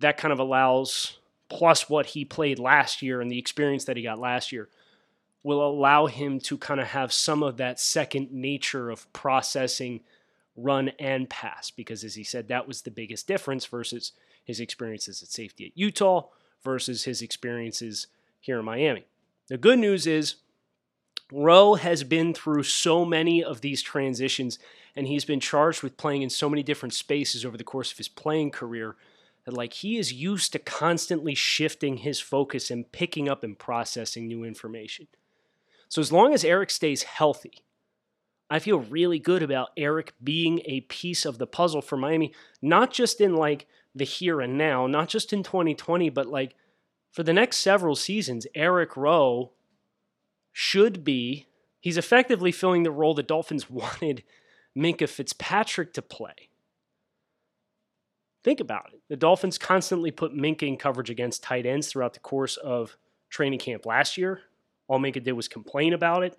that 0.00 0.16
kind 0.16 0.32
of 0.32 0.38
allows, 0.38 1.18
plus 1.48 1.88
what 1.88 2.06
he 2.06 2.24
played 2.24 2.58
last 2.58 3.02
year 3.02 3.20
and 3.20 3.30
the 3.30 3.38
experience 3.38 3.84
that 3.84 3.96
he 3.96 4.02
got 4.02 4.18
last 4.18 4.52
year, 4.52 4.68
will 5.42 5.66
allow 5.66 6.06
him 6.06 6.40
to 6.40 6.56
kind 6.56 6.80
of 6.80 6.88
have 6.88 7.12
some 7.12 7.42
of 7.42 7.58
that 7.58 7.78
second 7.78 8.32
nature 8.32 8.90
of 8.90 9.10
processing 9.12 10.00
run 10.56 10.90
and 10.98 11.28
pass. 11.28 11.70
Because 11.70 12.04
as 12.04 12.14
he 12.14 12.24
said, 12.24 12.48
that 12.48 12.66
was 12.66 12.82
the 12.82 12.90
biggest 12.90 13.26
difference 13.26 13.66
versus 13.66 14.12
his 14.44 14.60
experiences 14.60 15.22
at 15.22 15.28
safety 15.28 15.66
at 15.66 15.78
Utah 15.78 16.26
versus 16.62 17.04
his 17.04 17.22
experiences 17.22 18.06
here 18.40 18.58
in 18.58 18.64
Miami. 18.64 19.04
The 19.48 19.58
good 19.58 19.78
news 19.78 20.06
is 20.06 20.36
Rowe 21.34 21.74
has 21.74 22.04
been 22.04 22.32
through 22.32 22.62
so 22.62 23.04
many 23.04 23.42
of 23.42 23.60
these 23.60 23.82
transitions, 23.82 24.60
and 24.94 25.08
he's 25.08 25.24
been 25.24 25.40
charged 25.40 25.82
with 25.82 25.96
playing 25.96 26.22
in 26.22 26.30
so 26.30 26.48
many 26.48 26.62
different 26.62 26.94
spaces 26.94 27.44
over 27.44 27.56
the 27.56 27.64
course 27.64 27.90
of 27.90 27.98
his 27.98 28.08
playing 28.08 28.52
career 28.52 28.94
that, 29.44 29.52
like, 29.52 29.72
he 29.72 29.98
is 29.98 30.12
used 30.12 30.52
to 30.52 30.60
constantly 30.60 31.34
shifting 31.34 31.98
his 31.98 32.20
focus 32.20 32.70
and 32.70 32.92
picking 32.92 33.28
up 33.28 33.42
and 33.42 33.58
processing 33.58 34.28
new 34.28 34.44
information. 34.44 35.08
So, 35.88 36.00
as 36.00 36.12
long 36.12 36.32
as 36.32 36.44
Eric 36.44 36.70
stays 36.70 37.02
healthy, 37.02 37.64
I 38.48 38.60
feel 38.60 38.78
really 38.78 39.18
good 39.18 39.42
about 39.42 39.70
Eric 39.76 40.14
being 40.22 40.62
a 40.66 40.82
piece 40.82 41.24
of 41.24 41.38
the 41.38 41.48
puzzle 41.48 41.82
for 41.82 41.96
Miami, 41.96 42.32
not 42.62 42.92
just 42.92 43.20
in 43.20 43.34
like 43.34 43.66
the 43.92 44.04
here 44.04 44.40
and 44.40 44.56
now, 44.56 44.86
not 44.86 45.08
just 45.08 45.32
in 45.32 45.42
2020, 45.42 46.10
but 46.10 46.26
like 46.26 46.54
for 47.10 47.24
the 47.24 47.32
next 47.32 47.56
several 47.56 47.96
seasons, 47.96 48.46
Eric 48.54 48.96
Rowe 48.96 49.50
should 50.54 51.02
be, 51.04 51.48
he's 51.80 51.98
effectively 51.98 52.52
filling 52.52 52.84
the 52.84 52.90
role 52.90 53.12
the 53.12 53.22
Dolphins 53.22 53.68
wanted 53.70 54.22
Minkah 54.78 55.08
Fitzpatrick 55.08 55.92
to 55.92 56.00
play. 56.00 56.48
Think 58.44 58.60
about 58.60 58.90
it. 58.92 59.00
The 59.08 59.16
Dolphins 59.16 59.58
constantly 59.58 60.10
put 60.10 60.32
Minkah 60.32 60.62
in 60.62 60.76
coverage 60.76 61.10
against 61.10 61.42
tight 61.42 61.66
ends 61.66 61.88
throughout 61.88 62.14
the 62.14 62.20
course 62.20 62.56
of 62.56 62.96
training 63.30 63.58
camp 63.58 63.84
last 63.84 64.16
year. 64.16 64.42
All 64.86 65.00
Minkah 65.00 65.22
did 65.24 65.32
was 65.32 65.48
complain 65.48 65.92
about 65.92 66.22
it. 66.22 66.38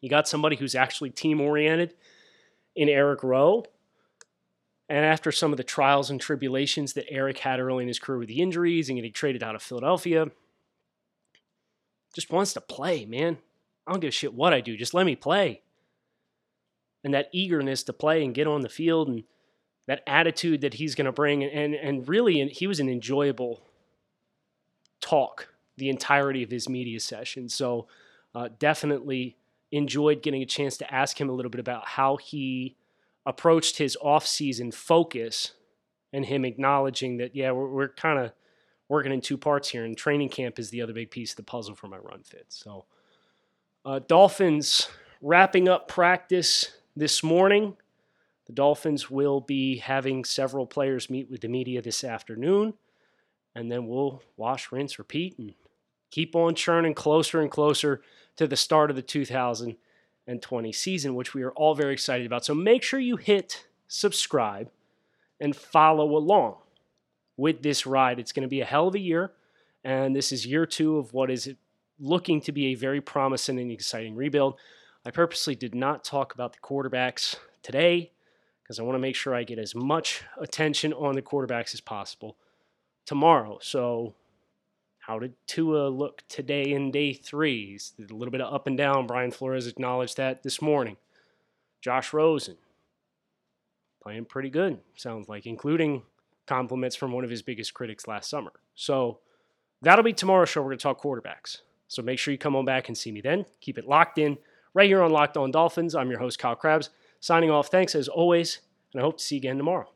You 0.00 0.08
got 0.08 0.26
somebody 0.26 0.56
who's 0.56 0.74
actually 0.74 1.10
team 1.10 1.40
oriented 1.40 1.94
in 2.74 2.88
Eric 2.88 3.22
Rowe. 3.22 3.64
And 4.88 5.04
after 5.04 5.32
some 5.32 5.52
of 5.52 5.56
the 5.58 5.64
trials 5.64 6.10
and 6.10 6.20
tribulations 6.20 6.94
that 6.94 7.10
Eric 7.10 7.38
had 7.38 7.60
early 7.60 7.82
in 7.82 7.88
his 7.88 7.98
career 7.98 8.18
with 8.18 8.28
the 8.28 8.40
injuries 8.40 8.88
and 8.88 8.96
getting 8.96 9.12
traded 9.12 9.42
out 9.42 9.54
of 9.54 9.62
Philadelphia, 9.62 10.28
just 12.14 12.30
wants 12.30 12.52
to 12.54 12.60
play, 12.60 13.04
man. 13.04 13.38
I 13.86 13.92
don't 13.92 14.00
give 14.00 14.08
a 14.08 14.12
shit 14.12 14.34
what 14.34 14.52
I 14.52 14.60
do. 14.60 14.76
Just 14.76 14.94
let 14.94 15.06
me 15.06 15.16
play. 15.16 15.62
And 17.04 17.14
that 17.14 17.28
eagerness 17.32 17.82
to 17.84 17.92
play 17.92 18.24
and 18.24 18.34
get 18.34 18.46
on 18.46 18.60
the 18.60 18.68
field 18.68 19.08
and 19.08 19.24
that 19.88 20.02
attitude 20.06 20.60
that 20.60 20.74
he's 20.74 20.94
going 20.94 21.06
to 21.06 21.12
bring. 21.12 21.42
And, 21.42 21.74
and 21.74 22.08
really, 22.08 22.46
he 22.48 22.66
was 22.66 22.80
an 22.80 22.88
enjoyable 22.88 23.62
talk 25.00 25.48
the 25.76 25.88
entirety 25.88 26.42
of 26.42 26.50
his 26.50 26.68
media 26.68 27.00
session. 27.00 27.48
So 27.48 27.88
uh, 28.34 28.50
definitely 28.58 29.36
enjoyed 29.72 30.22
getting 30.22 30.42
a 30.42 30.46
chance 30.46 30.76
to 30.76 30.94
ask 30.94 31.20
him 31.20 31.28
a 31.28 31.32
little 31.32 31.50
bit 31.50 31.60
about 31.60 31.88
how 31.88 32.18
he 32.18 32.76
approached 33.24 33.78
his 33.78 33.96
off-season 34.00 34.70
focus 34.70 35.52
and 36.12 36.26
him 36.26 36.44
acknowledging 36.44 37.16
that, 37.16 37.34
yeah, 37.34 37.50
we're, 37.50 37.68
we're 37.68 37.88
kind 37.88 38.18
of 38.18 38.32
working 38.92 39.10
in 39.10 39.22
two 39.22 39.38
parts 39.38 39.70
here, 39.70 39.86
and 39.86 39.96
training 39.96 40.28
camp 40.28 40.58
is 40.58 40.68
the 40.68 40.82
other 40.82 40.92
big 40.92 41.10
piece 41.10 41.30
of 41.30 41.36
the 41.36 41.42
puzzle 41.42 41.74
for 41.74 41.88
my 41.88 41.96
run 41.96 42.22
fit. 42.22 42.44
So, 42.50 42.84
uh, 43.86 44.00
Dolphins 44.00 44.88
wrapping 45.22 45.66
up 45.66 45.88
practice 45.88 46.76
this 46.94 47.22
morning. 47.22 47.74
The 48.44 48.52
Dolphins 48.52 49.10
will 49.10 49.40
be 49.40 49.78
having 49.78 50.26
several 50.26 50.66
players 50.66 51.08
meet 51.08 51.30
with 51.30 51.40
the 51.40 51.48
media 51.48 51.80
this 51.80 52.04
afternoon, 52.04 52.74
and 53.54 53.72
then 53.72 53.86
we'll 53.86 54.22
wash, 54.36 54.70
rinse, 54.70 54.98
repeat, 54.98 55.38
and 55.38 55.54
keep 56.10 56.36
on 56.36 56.54
churning 56.54 56.92
closer 56.92 57.40
and 57.40 57.50
closer 57.50 58.02
to 58.36 58.46
the 58.46 58.56
start 58.56 58.90
of 58.90 58.96
the 58.96 59.00
2020 59.00 60.72
season, 60.72 61.14
which 61.14 61.32
we 61.32 61.42
are 61.42 61.52
all 61.52 61.74
very 61.74 61.94
excited 61.94 62.26
about. 62.26 62.44
So 62.44 62.54
make 62.54 62.82
sure 62.82 63.00
you 63.00 63.16
hit 63.16 63.64
subscribe 63.88 64.70
and 65.40 65.56
follow 65.56 66.14
along 66.14 66.56
with 67.36 67.62
this 67.62 67.86
ride. 67.86 68.18
It's 68.18 68.32
going 68.32 68.42
to 68.42 68.48
be 68.48 68.60
a 68.60 68.66
hell 68.66 68.88
of 68.88 68.94
a 68.94 69.00
year, 69.00 69.32
and 69.84 70.14
this 70.14 70.32
is 70.32 70.46
year 70.46 70.66
two 70.66 70.98
of 70.98 71.12
what 71.12 71.30
is 71.30 71.54
looking 71.98 72.40
to 72.42 72.52
be 72.52 72.66
a 72.66 72.74
very 72.74 73.00
promising 73.00 73.58
and 73.58 73.70
exciting 73.70 74.16
rebuild. 74.16 74.58
I 75.04 75.10
purposely 75.10 75.54
did 75.54 75.74
not 75.74 76.04
talk 76.04 76.34
about 76.34 76.52
the 76.52 76.60
quarterbacks 76.60 77.36
today 77.62 78.12
because 78.62 78.78
I 78.78 78.82
want 78.82 78.94
to 78.94 79.00
make 79.00 79.16
sure 79.16 79.34
I 79.34 79.42
get 79.42 79.58
as 79.58 79.74
much 79.74 80.22
attention 80.38 80.92
on 80.92 81.14
the 81.14 81.22
quarterbacks 81.22 81.74
as 81.74 81.80
possible 81.80 82.36
tomorrow. 83.04 83.58
So, 83.60 84.14
how 85.00 85.18
did 85.18 85.34
Tua 85.46 85.88
look 85.88 86.22
today 86.28 86.72
in 86.72 86.92
day 86.92 87.12
three? 87.12 87.72
He's 87.72 87.92
a 87.98 88.14
little 88.14 88.30
bit 88.30 88.40
of 88.40 88.54
up 88.54 88.68
and 88.68 88.78
down. 88.78 89.08
Brian 89.08 89.32
Flores 89.32 89.66
acknowledged 89.66 90.16
that 90.16 90.44
this 90.44 90.62
morning. 90.62 90.96
Josh 91.80 92.12
Rosen 92.12 92.56
playing 94.00 94.26
pretty 94.26 94.50
good, 94.50 94.78
sounds 94.94 95.28
like, 95.28 95.44
including 95.44 96.02
compliments 96.46 96.96
from 96.96 97.12
one 97.12 97.24
of 97.24 97.30
his 97.30 97.42
biggest 97.42 97.74
critics 97.74 98.06
last 98.06 98.28
summer. 98.28 98.52
So 98.74 99.20
that'll 99.80 100.04
be 100.04 100.12
tomorrow's 100.12 100.48
show. 100.48 100.60
We're 100.62 100.68
going 100.68 100.78
to 100.78 100.82
talk 100.82 101.02
quarterbacks. 101.02 101.58
So 101.88 102.02
make 102.02 102.18
sure 102.18 102.32
you 102.32 102.38
come 102.38 102.56
on 102.56 102.64
back 102.64 102.88
and 102.88 102.96
see 102.96 103.12
me 103.12 103.20
then. 103.20 103.44
Keep 103.60 103.78
it 103.78 103.86
locked 103.86 104.18
in 104.18 104.38
right 104.74 104.88
here 104.88 105.02
on 105.02 105.10
Locked 105.10 105.36
On 105.36 105.50
Dolphins. 105.50 105.94
I'm 105.94 106.10
your 106.10 106.20
host, 106.20 106.38
Kyle 106.38 106.56
Crabbs, 106.56 106.90
signing 107.20 107.50
off. 107.50 107.68
Thanks 107.68 107.94
as 107.94 108.08
always, 108.08 108.60
and 108.92 109.02
I 109.02 109.04
hope 109.04 109.18
to 109.18 109.24
see 109.24 109.36
you 109.36 109.40
again 109.40 109.58
tomorrow. 109.58 109.88